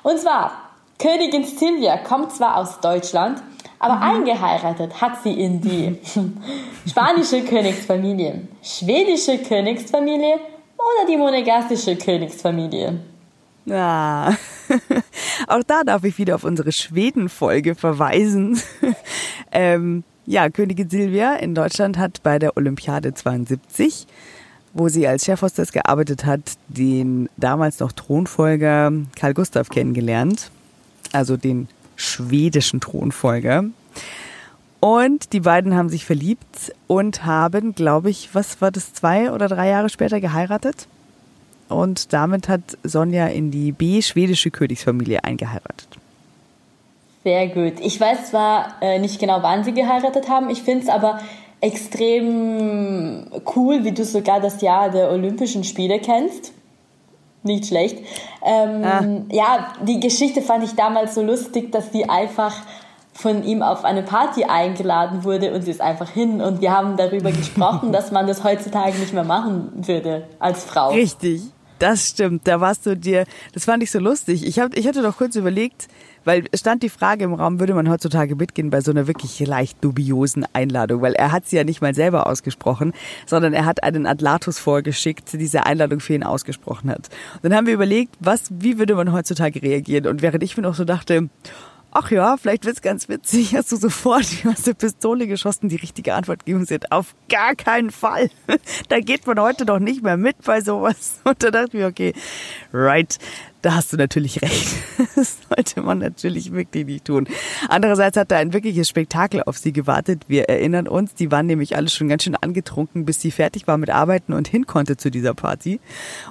Und 0.03 0.19
zwar, 0.19 0.51
Königin 0.99 1.43
Silvia 1.43 1.97
kommt 1.97 2.31
zwar 2.31 2.57
aus 2.57 2.79
Deutschland, 2.79 3.41
aber 3.79 3.95
mhm. 3.95 4.01
eingeheiratet 4.01 5.01
hat 5.01 5.23
sie 5.23 5.33
in 5.33 5.61
die 5.61 5.97
spanische 6.89 7.43
Königsfamilie, 7.43 8.47
schwedische 8.61 9.39
Königsfamilie 9.39 10.35
oder 10.35 11.07
die 11.09 11.17
monegastische 11.17 11.95
Königsfamilie. 11.95 12.99
Ja, 13.65 14.35
auch 15.47 15.63
da 15.65 15.83
darf 15.83 16.03
ich 16.03 16.17
wieder 16.17 16.35
auf 16.35 16.43
unsere 16.43 16.71
Schweden-Folge 16.73 17.75
verweisen. 17.75 18.61
ähm, 19.51 20.03
ja, 20.25 20.49
Königin 20.49 20.89
Silvia 20.89 21.35
in 21.35 21.55
Deutschland 21.55 21.97
hat 21.97 22.23
bei 22.23 22.39
der 22.39 22.57
Olympiade 22.57 23.13
72, 23.13 24.07
wo 24.73 24.89
sie 24.89 25.07
als 25.07 25.25
Chefhostess 25.25 25.71
gearbeitet 25.71 26.25
hat, 26.25 26.41
den 26.67 27.29
damals 27.37 27.79
noch 27.79 27.91
Thronfolger 27.91 28.91
Karl 29.15 29.33
Gustav 29.33 29.69
kennengelernt. 29.69 30.49
Also 31.11 31.37
den 31.37 31.67
schwedischen 31.95 32.81
Thronfolger. 32.81 33.65
Und 34.79 35.31
die 35.31 35.39
beiden 35.41 35.75
haben 35.75 35.89
sich 35.89 36.05
verliebt 36.05 36.73
und 36.87 37.23
haben, 37.23 37.75
glaube 37.75 38.09
ich, 38.09 38.29
was 38.33 38.59
war 38.61 38.71
das, 38.71 38.93
zwei 38.93 39.31
oder 39.31 39.47
drei 39.47 39.69
Jahre 39.69 39.89
später 39.89 40.19
geheiratet? 40.19 40.87
und 41.73 42.13
damit 42.13 42.47
hat 42.49 42.77
Sonja 42.83 43.27
in 43.27 43.51
die 43.51 43.71
B-schwedische 43.71 44.51
Königsfamilie 44.51 45.23
eingeheiratet. 45.23 45.87
Sehr 47.23 47.47
gut. 47.47 47.73
Ich 47.79 47.99
weiß 47.99 48.31
zwar 48.31 48.75
äh, 48.81 48.99
nicht 48.99 49.19
genau, 49.19 49.41
wann 49.41 49.63
sie 49.63 49.73
geheiratet 49.73 50.29
haben, 50.29 50.49
ich 50.49 50.61
finde 50.61 50.83
es 50.83 50.89
aber 50.89 51.19
extrem 51.61 53.25
cool, 53.55 53.85
wie 53.85 53.93
du 53.93 54.03
sogar 54.03 54.41
das 54.41 54.61
Jahr 54.61 54.89
der 54.89 55.09
Olympischen 55.09 55.63
Spiele 55.63 55.99
kennst. 55.99 56.51
Nicht 57.43 57.67
schlecht. 57.67 57.97
Ähm, 58.43 58.83
ah. 58.83 59.05
Ja, 59.31 59.73
die 59.81 59.99
Geschichte 59.99 60.41
fand 60.41 60.63
ich 60.65 60.75
damals 60.75 61.15
so 61.15 61.21
lustig, 61.21 61.71
dass 61.71 61.91
sie 61.91 62.09
einfach 62.09 62.53
von 63.13 63.43
ihm 63.43 63.61
auf 63.61 63.85
eine 63.85 64.03
Party 64.03 64.43
eingeladen 64.43 65.23
wurde 65.23 65.53
und 65.53 65.61
sie 65.61 65.71
ist 65.71 65.81
einfach 65.81 66.09
hin 66.09 66.41
und 66.41 66.61
wir 66.61 66.71
haben 66.71 66.97
darüber 66.97 67.31
gesprochen, 67.33 67.91
dass 67.93 68.11
man 68.11 68.27
das 68.27 68.43
heutzutage 68.43 68.97
nicht 68.97 69.13
mehr 69.13 69.23
machen 69.23 69.71
würde 69.87 70.27
als 70.39 70.65
Frau. 70.65 70.91
Richtig. 70.91 71.41
Das 71.79 72.07
stimmt, 72.07 72.47
da 72.47 72.61
warst 72.61 72.85
du 72.85 72.95
dir, 72.95 73.25
das 73.53 73.65
fand 73.65 73.83
ich 73.83 73.91
so 73.91 73.99
lustig. 73.99 74.45
Ich, 74.45 74.59
hab, 74.59 74.73
ich 74.73 74.87
hatte 74.87 75.01
doch 75.01 75.17
kurz 75.17 75.35
überlegt, 75.35 75.87
weil 76.25 76.45
stand 76.53 76.83
die 76.83 76.89
Frage 76.89 77.23
im 77.23 77.33
Raum, 77.33 77.59
würde 77.59 77.73
man 77.73 77.89
heutzutage 77.89 78.35
mitgehen 78.35 78.69
bei 78.69 78.81
so 78.81 78.91
einer 78.91 79.07
wirklich 79.07 79.39
leicht 79.39 79.83
dubiosen 79.83 80.45
Einladung, 80.53 81.01
weil 81.01 81.13
er 81.13 81.31
hat 81.31 81.47
sie 81.47 81.57
ja 81.57 81.63
nicht 81.63 81.81
mal 81.81 81.93
selber 81.93 82.27
ausgesprochen, 82.27 82.93
sondern 83.25 83.53
er 83.53 83.65
hat 83.65 83.83
einen 83.83 84.05
Atlatus 84.05 84.59
vorgeschickt, 84.59 85.31
der 85.33 85.39
diese 85.39 85.65
Einladung 85.65 85.99
für 85.99 86.13
ihn 86.13 86.23
ausgesprochen 86.23 86.89
hat. 86.89 87.09
Und 87.35 87.43
dann 87.43 87.55
haben 87.55 87.67
wir 87.67 87.73
überlegt, 87.73 88.15
was, 88.19 88.49
wie 88.51 88.77
würde 88.77 88.95
man 88.95 89.11
heutzutage 89.11 89.61
reagieren? 89.61 90.07
Und 90.07 90.21
während 90.21 90.43
ich 90.43 90.57
mir 90.57 90.63
noch 90.63 90.75
so 90.75 90.85
dachte, 90.85 91.29
ach 91.93 92.11
ja, 92.11 92.37
vielleicht 92.37 92.65
wird's 92.65 92.81
ganz 92.81 93.07
witzig, 93.07 93.55
hast 93.55 93.71
du 93.71 93.75
sofort 93.75 94.25
aus 94.45 94.63
der 94.63 94.73
Pistole 94.73 95.27
geschossen, 95.27 95.69
die 95.69 95.75
richtige 95.75 96.13
Antwort 96.15 96.45
gegeben 96.45 96.65
sind. 96.65 96.91
Auf 96.91 97.15
gar 97.29 97.55
keinen 97.55 97.91
Fall. 97.91 98.29
Da 98.89 98.99
geht 98.99 99.25
man 99.25 99.39
heute 99.39 99.65
doch 99.65 99.79
nicht 99.79 100.03
mehr 100.03 100.17
mit 100.17 100.35
bei 100.43 100.61
sowas. 100.61 101.19
Und 101.23 101.41
da 101.43 101.51
dachte 101.51 101.69
ich 101.69 101.73
mir, 101.73 101.87
okay, 101.87 102.13
right, 102.73 103.17
da 103.63 103.75
hast 103.75 103.93
du 103.93 103.97
natürlich 103.97 104.41
recht. 104.41 104.67
Das 105.15 105.37
sollte 105.47 105.81
man 105.81 105.99
natürlich 105.99 106.51
wirklich 106.53 106.85
nicht 106.85 107.05
tun. 107.05 107.27
Andererseits 107.67 108.17
hat 108.17 108.31
da 108.31 108.37
ein 108.37 108.53
wirkliches 108.53 108.87
Spektakel 108.87 109.43
auf 109.43 109.57
sie 109.57 109.71
gewartet. 109.71 110.23
Wir 110.27 110.49
erinnern 110.49 110.87
uns, 110.87 111.13
die 111.13 111.31
waren 111.31 111.45
nämlich 111.45 111.75
alle 111.75 111.89
schon 111.89 112.07
ganz 112.07 112.23
schön 112.23 112.35
angetrunken, 112.35 113.05
bis 113.05 113.21
sie 113.21 113.31
fertig 113.31 113.67
war 113.67 113.77
mit 113.77 113.89
Arbeiten 113.89 114.33
und 114.33 114.47
hin 114.47 114.65
konnte 114.65 114.97
zu 114.97 115.11
dieser 115.11 115.33
Party. 115.33 115.79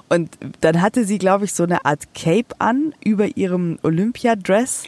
Und 0.09 0.31
dann 0.61 0.81
hatte 0.81 1.05
sie, 1.05 1.18
glaube 1.18 1.45
ich, 1.45 1.55
so 1.55 1.62
eine 1.62 1.85
Art 1.85 2.14
Cape 2.14 2.55
an 2.59 2.95
über 3.05 3.37
ihrem 3.37 3.79
Olympia-Dress. 3.83 4.85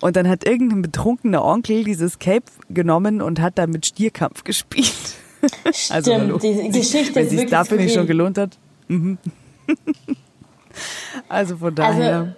Und 0.00 0.16
dann 0.16 0.28
hat 0.28 0.46
irgendein 0.46 0.82
betrunkener 0.82 1.44
Onkel 1.44 1.84
dieses 1.84 2.18
Cape 2.18 2.46
genommen 2.70 3.20
und 3.20 3.40
hat 3.40 3.58
dann 3.58 3.70
mit 3.70 3.86
Stierkampf 3.86 4.44
gespielt. 4.44 4.94
Also, 5.90 6.14
Stimmt, 6.14 6.32
also, 6.32 6.38
die 6.38 6.70
Geschichte 6.70 7.14
wenn 7.16 7.26
ist 7.26 7.30
sich 7.38 7.50
dafür 7.50 7.76
nicht 7.76 7.92
schon 7.92 8.06
gelohnt 8.06 8.38
hat. 8.38 8.56
Mhm. 8.88 9.18
Also 11.28 11.56
von 11.56 11.74
daher. 11.74 12.14
Also, 12.14 12.28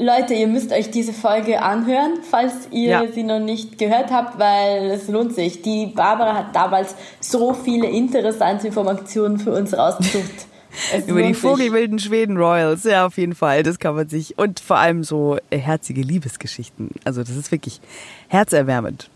Leute, 0.00 0.32
ihr 0.32 0.46
müsst 0.46 0.72
euch 0.72 0.90
diese 0.90 1.12
Folge 1.12 1.60
anhören, 1.60 2.20
falls 2.22 2.68
ihr 2.70 2.88
ja. 2.88 3.06
sie 3.12 3.22
noch 3.22 3.38
nicht 3.38 3.76
gehört 3.76 4.10
habt, 4.10 4.38
weil 4.38 4.90
es 4.90 5.08
lohnt 5.08 5.34
sich. 5.34 5.60
Die 5.60 5.86
Barbara 5.86 6.34
hat 6.34 6.56
damals 6.56 6.94
so 7.20 7.52
viele 7.52 7.86
interessante 7.86 8.68
Informationen 8.68 9.38
für 9.38 9.52
uns 9.52 9.76
rausgesucht. 9.76 10.46
Über 11.06 11.20
die 11.20 11.34
vogelwilden 11.34 11.98
Schweden 11.98 12.38
Royals, 12.38 12.84
ja, 12.84 13.04
auf 13.04 13.18
jeden 13.18 13.34
Fall. 13.34 13.62
Das 13.62 13.78
kann 13.78 13.94
man 13.94 14.08
sich. 14.08 14.38
Und 14.38 14.60
vor 14.60 14.76
allem 14.76 15.04
so 15.04 15.36
herzige 15.50 16.00
Liebesgeschichten. 16.00 16.90
Also, 17.04 17.22
das 17.22 17.36
ist 17.36 17.52
wirklich 17.52 17.80
herzerwärmend. 18.28 19.10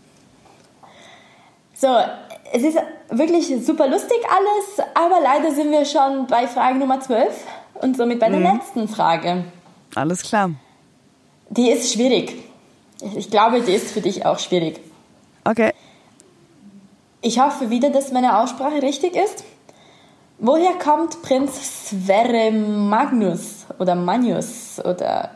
So, 1.73 1.87
es 2.53 2.61
ist 2.61 2.77
wirklich 3.09 3.47
super 3.65 3.87
lustig 3.87 4.17
alles, 4.29 4.87
aber 4.93 5.19
leider 5.23 5.51
sind 5.51 5.71
wir 5.71 5.85
schon 5.85 6.27
bei 6.27 6.47
Frage 6.47 6.77
Nummer 6.77 6.99
12 6.99 7.33
und 7.81 7.97
somit 7.97 8.19
bei 8.19 8.29
der 8.29 8.39
mhm. 8.39 8.57
letzten 8.57 8.87
Frage. 8.87 9.45
Alles 9.95 10.23
klar. 10.23 10.51
Die 11.49 11.69
ist 11.69 11.93
schwierig. 11.93 12.35
Ich 13.15 13.29
glaube, 13.29 13.61
die 13.61 13.73
ist 13.73 13.91
für 13.91 14.01
dich 14.01 14.25
auch 14.25 14.39
schwierig. 14.39 14.79
Okay. 15.43 15.73
Ich 17.21 17.39
hoffe 17.39 17.69
wieder, 17.69 17.89
dass 17.89 18.11
meine 18.11 18.39
Aussprache 18.39 18.81
richtig 18.81 19.15
ist. 19.15 19.43
Woher 20.37 20.73
kommt 20.73 21.21
Prinz 21.21 21.89
Sverre 21.89 22.51
Magnus 22.51 23.65
oder 23.79 23.95
Magnus 23.95 24.79
oder 24.83 25.31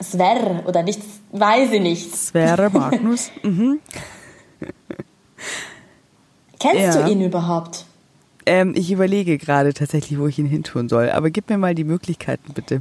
Sver 0.00 0.62
oder 0.66 0.82
nichts, 0.82 1.06
weiß 1.32 1.72
ich 1.72 1.80
nicht. 1.80 2.14
Sverre 2.14 2.70
Magnus. 2.70 3.30
mhm. 3.42 3.80
Kennst 6.58 6.96
ja. 6.96 7.02
du 7.02 7.10
ihn 7.10 7.22
überhaupt? 7.22 7.86
Ähm, 8.46 8.74
ich 8.76 8.92
überlege 8.92 9.38
gerade 9.38 9.74
tatsächlich, 9.74 10.18
wo 10.18 10.28
ich 10.28 10.38
ihn 10.38 10.46
hintun 10.46 10.88
soll. 10.88 11.10
Aber 11.10 11.30
gib 11.30 11.50
mir 11.50 11.58
mal 11.58 11.74
die 11.74 11.84
Möglichkeiten, 11.84 12.52
bitte. 12.54 12.80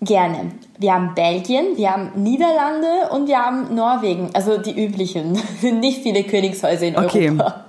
Gerne. 0.00 0.52
Wir 0.78 0.94
haben 0.94 1.14
Belgien, 1.14 1.76
wir 1.76 1.90
haben 1.90 2.22
Niederlande 2.22 3.10
und 3.12 3.28
wir 3.28 3.38
haben 3.38 3.74
Norwegen. 3.74 4.30
Also 4.34 4.58
die 4.58 4.84
üblichen. 4.84 5.36
Sind 5.60 5.80
nicht 5.80 6.02
viele 6.02 6.24
Königshäuser 6.24 6.86
in 6.86 6.96
okay. 6.96 7.30
Europa. 7.30 7.64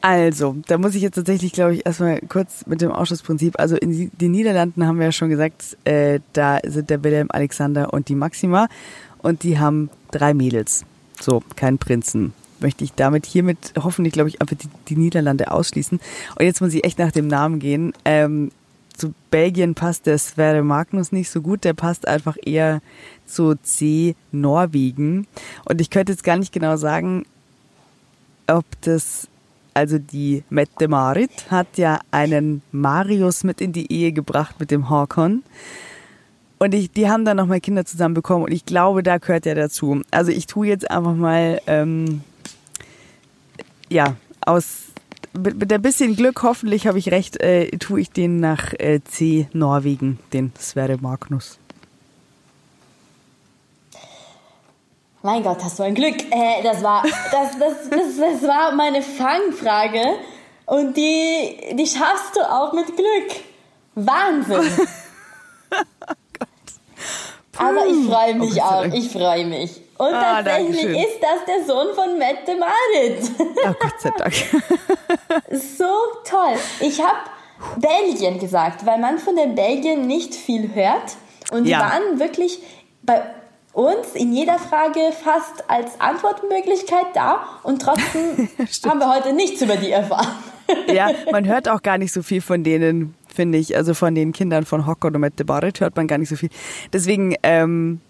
Also, 0.00 0.56
da 0.68 0.78
muss 0.78 0.94
ich 0.94 1.02
jetzt 1.02 1.16
tatsächlich, 1.16 1.52
glaube 1.52 1.74
ich, 1.74 1.84
erstmal 1.84 2.20
kurz 2.20 2.64
mit 2.66 2.80
dem 2.80 2.92
Ausschussprinzip. 2.92 3.58
Also 3.58 3.76
in 3.76 4.10
den 4.12 4.30
Niederlanden 4.30 4.86
haben 4.86 4.98
wir 4.98 5.06
ja 5.06 5.12
schon 5.12 5.28
gesagt, 5.28 5.76
äh, 5.84 6.20
da 6.32 6.60
sind 6.64 6.90
der 6.90 7.02
Wilhelm 7.02 7.28
Alexander 7.30 7.92
und 7.92 8.08
die 8.08 8.14
Maxima 8.14 8.68
und 9.22 9.42
die 9.42 9.58
haben 9.58 9.90
drei 10.12 10.34
Mädels. 10.34 10.84
So, 11.20 11.42
kein 11.56 11.78
Prinzen 11.78 12.32
möchte 12.60 12.84
ich 12.84 12.92
damit 12.94 13.26
hiermit 13.26 13.72
hoffentlich, 13.82 14.12
glaube 14.12 14.28
ich, 14.28 14.40
einfach 14.40 14.56
die, 14.56 14.68
die, 14.88 14.96
Niederlande 14.96 15.50
ausschließen. 15.50 16.00
Und 16.38 16.44
jetzt 16.44 16.60
muss 16.60 16.74
ich 16.74 16.84
echt 16.84 16.98
nach 16.98 17.12
dem 17.12 17.26
Namen 17.26 17.58
gehen. 17.58 17.92
Ähm, 18.04 18.50
zu 18.96 19.14
Belgien 19.30 19.74
passt 19.74 20.06
der 20.06 20.18
Sverre 20.18 20.62
Magnus 20.62 21.12
nicht 21.12 21.30
so 21.30 21.40
gut. 21.40 21.64
Der 21.64 21.74
passt 21.74 22.08
einfach 22.08 22.36
eher 22.44 22.80
zu 23.26 23.54
C 23.62 24.16
Norwegen. 24.32 25.26
Und 25.64 25.80
ich 25.80 25.90
könnte 25.90 26.12
jetzt 26.12 26.24
gar 26.24 26.36
nicht 26.36 26.52
genau 26.52 26.76
sagen, 26.76 27.24
ob 28.46 28.64
das 28.80 29.28
also 29.78 29.98
die 29.98 30.42
Mette 30.50 30.88
Marit 30.88 31.52
hat 31.52 31.78
ja 31.78 32.00
einen 32.10 32.62
Marius 32.72 33.44
mit 33.44 33.60
in 33.60 33.72
die 33.72 33.92
Ehe 33.92 34.10
gebracht 34.10 34.56
mit 34.58 34.72
dem 34.72 34.90
Håkon. 34.90 35.44
Und 36.58 36.74
ich, 36.74 36.90
die 36.90 37.08
haben 37.08 37.24
dann 37.24 37.36
nochmal 37.36 37.60
Kinder 37.60 37.84
zusammen 37.84 38.14
bekommen 38.14 38.44
und 38.44 38.52
ich 38.52 38.66
glaube, 38.66 39.04
da 39.04 39.18
gehört 39.18 39.46
er 39.46 39.54
dazu. 39.54 40.02
Also 40.10 40.32
ich 40.32 40.46
tue 40.46 40.66
jetzt 40.66 40.90
einfach 40.90 41.14
mal 41.14 41.60
ähm, 41.68 42.22
ja, 43.88 44.16
aus 44.44 44.88
mit, 45.32 45.72
ein 45.72 45.82
bisschen 45.82 46.16
Glück, 46.16 46.42
hoffentlich 46.42 46.86
habe 46.86 46.98
ich 46.98 47.10
recht, 47.10 47.40
äh, 47.40 47.70
tue 47.78 48.00
ich 48.00 48.10
den 48.10 48.40
nach 48.40 48.72
äh, 48.78 49.00
C 49.04 49.48
Norwegen, 49.52 50.18
den 50.32 50.52
Sverre 50.58 50.98
Magnus. 50.98 51.58
Mein 55.22 55.42
Gott, 55.42 55.62
hast 55.62 55.78
du 55.78 55.82
ein 55.82 55.94
Glück. 55.94 56.16
Äh, 56.30 56.62
das, 56.62 56.82
war, 56.82 57.02
das, 57.02 57.58
das, 57.58 57.90
das, 57.90 58.16
das 58.18 58.48
war 58.48 58.74
meine 58.74 59.02
Fangfrage 59.02 60.00
und 60.66 60.96
die, 60.96 61.74
die 61.74 61.86
schaffst 61.86 62.36
du 62.36 62.40
auch 62.40 62.72
mit 62.72 62.86
Glück. 62.86 63.42
Wahnsinn. 63.94 64.60
oh 65.70 67.62
Aber 67.62 67.86
ich 67.86 68.06
freue 68.06 68.34
mich 68.36 68.56
oh, 68.56 68.60
auch. 68.60 68.84
Ich 68.84 69.10
freue 69.10 69.44
mich. 69.46 69.82
Und 69.98 70.14
ah, 70.14 70.42
tatsächlich 70.42 70.96
ist 70.96 71.18
das 71.20 71.44
der 71.46 71.64
Sohn 71.66 71.88
von 71.94 72.16
Mette 72.18 72.56
Marit. 72.56 73.30
Oh 73.38 73.74
Gott 73.80 74.00
sei 74.00 74.10
Dank. 74.16 74.32
so 75.50 75.92
toll. 76.24 76.56
Ich 76.80 77.02
habe 77.02 77.18
Belgien 77.78 78.38
gesagt, 78.38 78.86
weil 78.86 78.98
man 78.98 79.18
von 79.18 79.34
den 79.34 79.56
Belgien 79.56 80.06
nicht 80.06 80.36
viel 80.36 80.72
hört. 80.72 81.16
Und 81.50 81.64
die 81.64 81.70
ja. 81.70 81.80
waren 81.80 82.20
wirklich 82.20 82.60
bei 83.02 83.22
uns 83.72 84.14
in 84.14 84.32
jeder 84.32 84.60
Frage 84.60 85.00
fast 85.12 85.68
als 85.68 86.00
Antwortmöglichkeit 86.00 87.06
da 87.14 87.40
und 87.64 87.82
trotzdem 87.82 88.48
haben 88.86 89.00
wir 89.00 89.12
heute 89.12 89.32
nichts 89.32 89.62
über 89.62 89.76
die 89.76 89.90
erfahren. 89.90 90.28
ja, 90.92 91.10
man 91.32 91.46
hört 91.46 91.68
auch 91.68 91.82
gar 91.82 91.98
nicht 91.98 92.12
so 92.12 92.22
viel 92.22 92.40
von 92.40 92.62
denen, 92.62 93.14
finde 93.34 93.58
ich. 93.58 93.76
Also 93.76 93.94
von 93.94 94.14
den 94.14 94.32
Kindern 94.32 94.64
von 94.64 94.86
Hocker 94.86 95.08
und 95.08 95.18
Mette 95.18 95.44
Barrett 95.44 95.80
hört 95.80 95.96
man 95.96 96.06
gar 96.06 96.18
nicht 96.18 96.28
so 96.28 96.36
viel. 96.36 96.50
Deswegen 96.92 97.34
ähm, 97.42 98.00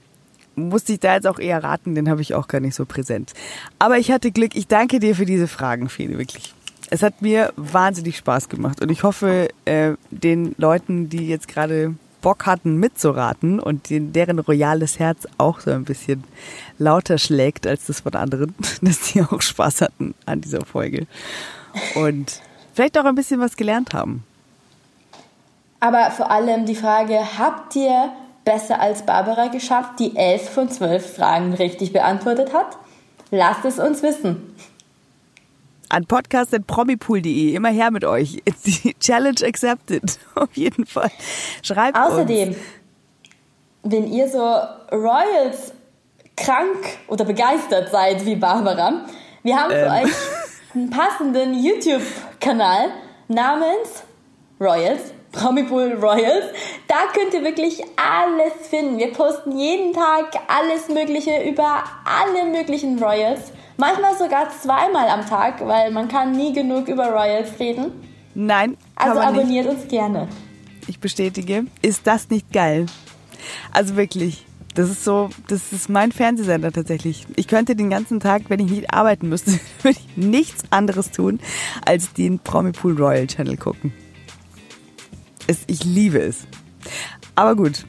musste 0.58 0.92
ich 0.92 1.00
da 1.00 1.14
jetzt 1.14 1.26
auch 1.26 1.38
eher 1.38 1.62
raten, 1.62 1.94
den 1.94 2.08
habe 2.08 2.22
ich 2.22 2.34
auch 2.34 2.48
gar 2.48 2.60
nicht 2.60 2.74
so 2.74 2.84
präsent. 2.84 3.32
Aber 3.78 3.98
ich 3.98 4.10
hatte 4.10 4.30
Glück. 4.30 4.54
Ich 4.54 4.66
danke 4.66 4.98
dir 5.00 5.14
für 5.14 5.26
diese 5.26 5.48
Fragen, 5.48 5.88
Fede, 5.88 6.18
wirklich. 6.18 6.54
Es 6.90 7.02
hat 7.02 7.20
mir 7.20 7.52
wahnsinnig 7.56 8.16
Spaß 8.16 8.48
gemacht 8.48 8.80
und 8.80 8.90
ich 8.90 9.02
hoffe, 9.02 9.48
äh, 9.66 9.92
den 10.10 10.54
Leuten, 10.56 11.10
die 11.10 11.28
jetzt 11.28 11.48
gerade 11.48 11.94
Bock 12.20 12.46
hatten 12.46 12.76
mitzuraten 12.76 13.60
und 13.60 13.90
den, 13.90 14.12
deren 14.12 14.38
royales 14.38 14.98
Herz 14.98 15.26
auch 15.36 15.60
so 15.60 15.70
ein 15.70 15.84
bisschen 15.84 16.24
lauter 16.78 17.18
schlägt 17.18 17.66
als 17.66 17.86
das 17.86 18.00
von 18.00 18.14
anderen, 18.14 18.54
dass 18.82 19.12
die 19.12 19.22
auch 19.22 19.40
Spaß 19.40 19.82
hatten 19.82 20.14
an 20.26 20.40
dieser 20.40 20.64
Folge 20.64 21.06
und 21.94 22.40
vielleicht 22.74 22.98
auch 22.98 23.04
ein 23.04 23.14
bisschen 23.14 23.40
was 23.40 23.56
gelernt 23.56 23.94
haben. 23.94 24.24
Aber 25.80 26.10
vor 26.10 26.30
allem 26.30 26.66
die 26.66 26.74
Frage, 26.74 27.20
habt 27.38 27.76
ihr 27.76 28.10
besser 28.48 28.80
als 28.80 29.02
Barbara 29.02 29.48
geschafft, 29.48 29.98
die 29.98 30.16
elf 30.16 30.48
von 30.48 30.70
zwölf 30.70 31.16
Fragen 31.16 31.52
richtig 31.52 31.92
beantwortet 31.92 32.54
hat? 32.54 32.78
Lasst 33.30 33.66
es 33.66 33.78
uns 33.78 34.02
wissen. 34.02 34.54
An 35.90 36.06
podcast.promipool.de. 36.06 37.54
Immer 37.54 37.68
her 37.68 37.90
mit 37.90 38.06
euch. 38.06 38.42
Die 38.64 38.94
Challenge 39.00 39.40
accepted. 39.44 40.18
Auf 40.34 40.48
jeden 40.54 40.86
Fall. 40.86 41.10
Schreibt 41.62 41.98
Außerdem, 41.98 42.48
uns. 42.48 42.58
wenn 43.82 44.10
ihr 44.10 44.26
so 44.28 44.38
Royals 44.96 45.74
krank 46.34 46.78
oder 47.08 47.26
begeistert 47.26 47.90
seid 47.90 48.24
wie 48.24 48.36
Barbara, 48.36 49.04
wir 49.42 49.56
haben 49.56 49.70
für 49.70 49.76
ähm. 49.76 50.04
euch 50.04 50.12
einen 50.74 50.88
passenden 50.88 51.52
YouTube-Kanal 51.62 52.92
namens 53.28 54.04
Royals 54.58 55.12
Promipool 55.32 55.98
Royals. 56.00 56.46
Da 56.86 56.96
könnt 57.12 57.34
ihr 57.34 57.44
wirklich 57.44 57.82
alles 57.96 58.68
finden. 58.68 58.98
Wir 58.98 59.12
posten 59.12 59.58
jeden 59.58 59.92
Tag 59.92 60.40
alles 60.48 60.88
Mögliche 60.88 61.48
über 61.48 61.84
alle 62.04 62.50
möglichen 62.50 63.02
Royals. 63.02 63.52
Manchmal 63.76 64.16
sogar 64.16 64.48
zweimal 64.50 65.08
am 65.08 65.26
Tag, 65.26 65.66
weil 65.66 65.90
man 65.92 66.08
kann 66.08 66.32
nie 66.32 66.52
genug 66.52 66.88
über 66.88 67.08
Royals 67.12 67.58
reden. 67.60 67.92
Nein. 68.34 68.76
also 68.96 69.20
abonniert 69.20 69.66
nicht. 69.66 69.76
uns 69.76 69.88
gerne. 69.88 70.28
Ich 70.86 71.00
bestätige. 71.00 71.66
Ist 71.82 72.06
das 72.06 72.30
nicht 72.30 72.52
geil? 72.52 72.86
Also 73.72 73.96
wirklich. 73.96 74.44
Das 74.74 74.90
ist 74.90 75.02
so, 75.02 75.28
das 75.48 75.72
ist 75.72 75.88
mein 75.88 76.12
Fernsehsender 76.12 76.70
tatsächlich. 76.70 77.26
Ich 77.34 77.48
könnte 77.48 77.74
den 77.74 77.90
ganzen 77.90 78.20
Tag, 78.20 78.42
wenn 78.48 78.60
ich 78.60 78.70
nicht 78.70 78.94
arbeiten 78.94 79.28
müsste, 79.28 79.52
würde 79.82 79.98
ich 79.98 80.16
nichts 80.16 80.62
anderes 80.70 81.10
tun, 81.10 81.40
als 81.84 82.12
den 82.12 82.38
Promipool 82.38 82.96
Royal 82.96 83.26
Channel 83.26 83.56
gucken. 83.56 83.92
Es, 85.48 85.64
ich 85.66 85.82
liebe 85.82 86.20
es. 86.20 86.46
Aber 87.34 87.56
gut, 87.56 87.84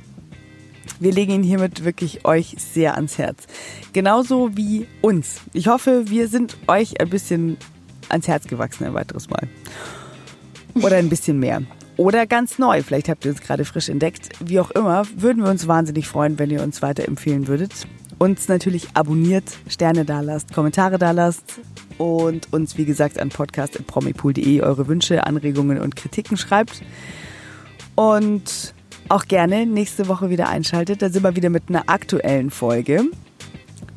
wir 1.00 1.12
legen 1.12 1.34
ihn 1.34 1.44
hiermit 1.44 1.84
wirklich 1.86 2.26
euch 2.26 2.56
sehr 2.58 2.96
ans 2.96 3.18
Herz. 3.18 3.46
Genauso 3.94 4.58
wie 4.58 4.88
uns. 5.02 5.42
Ich 5.54 5.68
hoffe, 5.68 6.10
wir 6.10 6.28
sind 6.28 6.58
euch 6.68 7.00
ein 7.00 7.10
bisschen 7.10 7.58
ans 8.10 8.28
Herz 8.28 8.48
gewachsen 8.48 8.86
ein 8.86 8.94
weiteres 8.96 9.30
Mal. 9.30 9.48
Oder 10.76 10.98
ein 10.98 11.10
bisschen 11.10 11.40
mehr. 11.40 11.62
Oder 11.98 12.26
ganz 12.26 12.60
neu. 12.60 12.82
Vielleicht 12.82 13.10
habt 13.10 13.26
ihr 13.26 13.32
uns 13.32 13.42
gerade 13.42 13.66
frisch 13.66 13.90
entdeckt. 13.90 14.30
Wie 14.40 14.60
auch 14.60 14.72
immer, 14.72 15.04
würden 15.16 15.44
wir 15.44 15.50
uns 15.50 15.68
wahnsinnig 15.68 16.08
freuen, 16.08 16.40
wenn 16.40 16.50
ihr 16.50 16.64
uns 16.64 16.82
weiterempfehlen 16.82 17.48
würdet. 17.48 17.74
Uns 18.20 18.48
natürlich 18.48 18.88
abonniert, 18.94 19.44
Sterne 19.68 20.06
da 20.06 20.22
lasst, 20.22 20.54
Kommentare 20.54 20.98
da 20.98 21.12
lasst 21.12 21.60
und 21.98 22.52
uns, 22.52 22.78
wie 22.78 22.86
gesagt, 22.86 23.20
an 23.20 23.30
podcast.promipool.de 23.30 24.62
eure 24.62 24.88
Wünsche, 24.88 25.26
Anregungen 25.26 25.80
und 25.80 25.96
Kritiken 25.96 26.38
schreibt. 26.38 26.82
Und 27.96 28.74
auch 29.10 29.26
gerne 29.26 29.66
nächste 29.66 30.08
Woche 30.08 30.30
wieder 30.30 30.48
einschaltet. 30.48 31.02
Da 31.02 31.10
sind 31.10 31.24
wir 31.24 31.36
wieder 31.36 31.50
mit 31.50 31.64
einer 31.70 31.84
aktuellen 31.88 32.52
Folge. 32.52 33.06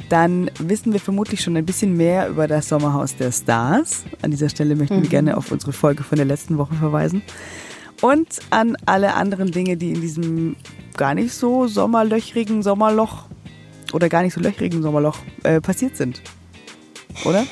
Dann 0.08 0.50
wissen 0.58 0.92
wir 0.92 1.00
vermutlich 1.00 1.40
schon 1.40 1.56
ein 1.56 1.64
bisschen 1.64 1.96
mehr 1.96 2.28
über 2.28 2.46
das 2.46 2.68
Sommerhaus 2.68 3.16
der 3.16 3.32
Stars. 3.32 4.04
An 4.20 4.30
dieser 4.30 4.48
Stelle 4.48 4.74
möchten 4.74 4.98
mhm. 4.98 5.02
wir 5.02 5.10
gerne 5.10 5.36
auf 5.36 5.52
unsere 5.52 5.72
Folge 5.72 6.02
von 6.02 6.16
der 6.16 6.26
letzten 6.26 6.58
Woche 6.58 6.74
verweisen. 6.74 7.22
Und 8.00 8.40
an 8.50 8.76
alle 8.84 9.14
anderen 9.14 9.52
Dinge, 9.52 9.76
die 9.76 9.92
in 9.92 10.00
diesem 10.00 10.56
gar 10.96 11.14
nicht 11.14 11.32
so 11.32 11.66
sommerlöchrigen 11.66 12.62
Sommerloch 12.62 13.24
oder 13.92 14.08
gar 14.08 14.22
nicht 14.22 14.34
so 14.34 14.40
löchrigen 14.40 14.82
Sommerloch 14.82 15.18
äh, 15.44 15.60
passiert 15.60 15.96
sind. 15.96 16.20
Oder? 17.24 17.44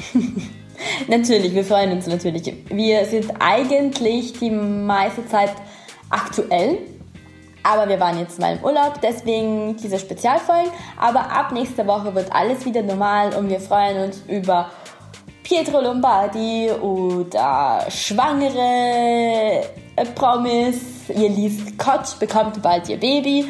natürlich, 1.09 1.55
wir 1.55 1.64
freuen 1.64 1.93
uns 1.93 2.07
natürlich. 2.07 2.53
Wir 2.68 3.05
sind 3.05 3.33
eigentlich 3.39 4.39
die 4.39 4.51
meiste 4.51 5.26
Zeit 5.26 5.53
aktuell. 6.11 6.78
Aber 7.62 7.88
wir 7.88 8.00
waren 8.00 8.18
jetzt 8.18 8.38
mal 8.38 8.56
im 8.56 8.64
Urlaub, 8.64 9.00
deswegen 9.02 9.76
diese 9.76 9.98
Spezialfolgen. 9.98 10.70
Aber 10.98 11.30
ab 11.30 11.52
nächster 11.52 11.86
Woche 11.86 12.14
wird 12.14 12.32
alles 12.32 12.64
wieder 12.64 12.82
normal 12.82 13.34
und 13.34 13.48
wir 13.48 13.61
freuen 13.61 14.04
uns 14.04 14.22
über 14.28 14.70
Pietro 15.42 15.80
Lombardi 15.80 16.70
oder 16.80 17.84
Schwangere 17.90 19.62
äh, 19.96 20.04
Promis. 20.14 21.08
Ihr 21.08 21.28
liest 21.28 21.76
Kotsch 21.78 22.18
bekommt 22.18 22.62
bald 22.62 22.88
ihr 22.88 22.98
Baby. 22.98 23.46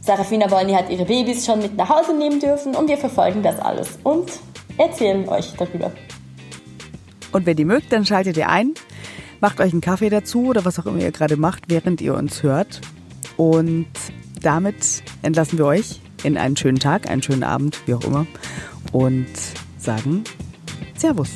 Sarafina 0.00 0.50
Wolny 0.50 0.72
hat 0.72 0.90
ihre 0.90 1.04
Babys 1.04 1.46
schon 1.46 1.60
mit 1.60 1.76
nach 1.76 1.88
Hause 1.88 2.16
nehmen 2.16 2.40
dürfen 2.40 2.76
und 2.76 2.88
wir 2.88 2.98
verfolgen 2.98 3.42
das 3.42 3.58
alles 3.58 3.98
und 4.04 4.30
erzählen 4.76 5.28
euch 5.28 5.52
darüber. 5.56 5.90
Und 7.32 7.46
wenn 7.46 7.56
ihr 7.56 7.66
mögt, 7.66 7.92
dann 7.92 8.04
schaltet 8.04 8.36
ihr 8.36 8.48
ein 8.48 8.74
Macht 9.40 9.60
euch 9.60 9.72
einen 9.72 9.80
Kaffee 9.80 10.08
dazu 10.08 10.46
oder 10.46 10.64
was 10.64 10.78
auch 10.78 10.86
immer 10.86 10.98
ihr 10.98 11.12
gerade 11.12 11.36
macht, 11.36 11.64
während 11.68 12.00
ihr 12.00 12.14
uns 12.14 12.42
hört. 12.42 12.80
Und 13.36 13.86
damit 14.40 15.02
entlassen 15.22 15.58
wir 15.58 15.66
euch 15.66 16.00
in 16.22 16.36
einen 16.36 16.56
schönen 16.56 16.78
Tag, 16.78 17.10
einen 17.10 17.22
schönen 17.22 17.42
Abend, 17.42 17.78
wie 17.86 17.94
auch 17.94 18.04
immer. 18.04 18.26
Und 18.92 19.26
sagen 19.78 20.24
Servus. 20.96 21.30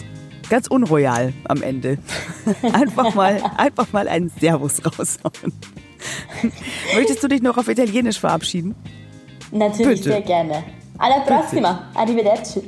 Ganz 0.49 0.67
unroyal 0.67 1.33
am 1.45 1.63
Ende. 1.63 1.99
Einfach 2.73 3.15
mal, 3.15 3.41
einfach 3.57 3.93
mal 3.93 4.09
einen 4.09 4.31
Servus 4.31 4.85
raushauen. 4.85 5.53
Möchtest 6.95 7.23
du 7.23 7.29
dich 7.29 7.41
noch 7.41 7.57
auf 7.57 7.69
Italienisch 7.69 8.19
verabschieden? 8.19 8.75
Natürlich, 9.53 10.01
Bitte. 10.01 10.11
sehr 10.11 10.23
gerne. 10.23 10.65
Alla 10.99 11.21
prossima. 11.21 11.89
Bitte. 11.93 11.99
Arrivederci. 12.01 12.63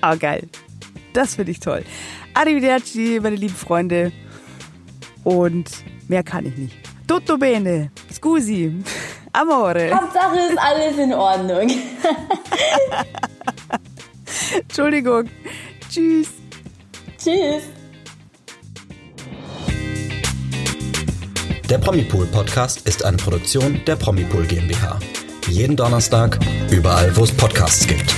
Ah, 0.00 0.14
geil. 0.14 0.48
Das 1.12 1.34
finde 1.34 1.52
ich 1.52 1.60
toll. 1.60 1.84
Arrivederci, 2.34 3.20
meine 3.22 3.36
lieben 3.36 3.54
Freunde. 3.54 4.12
Und 5.24 5.70
mehr 6.08 6.22
kann 6.22 6.46
ich 6.46 6.56
nicht. 6.56 6.76
Tutto 7.06 7.38
bene. 7.38 7.90
Scusi. 8.12 8.82
Amore. 9.32 9.90
Hauptsache 9.94 10.38
ist 10.50 10.58
alles 10.58 10.98
in 10.98 11.12
Ordnung. 11.14 11.70
Entschuldigung. 14.60 15.28
Tschüss. 15.90 16.28
Tschüss. 17.18 17.62
Der 21.68 21.78
Promipool 21.78 22.26
Podcast 22.26 22.86
ist 22.86 23.02
eine 23.04 23.16
Produktion 23.16 23.80
der 23.86 23.96
Promipool 23.96 24.44
GmbH. 24.46 24.98
Jeden 25.48 25.76
Donnerstag, 25.76 26.38
überall, 26.70 27.16
wo 27.16 27.24
es 27.24 27.32
Podcasts 27.32 27.86
gibt. 27.86 28.14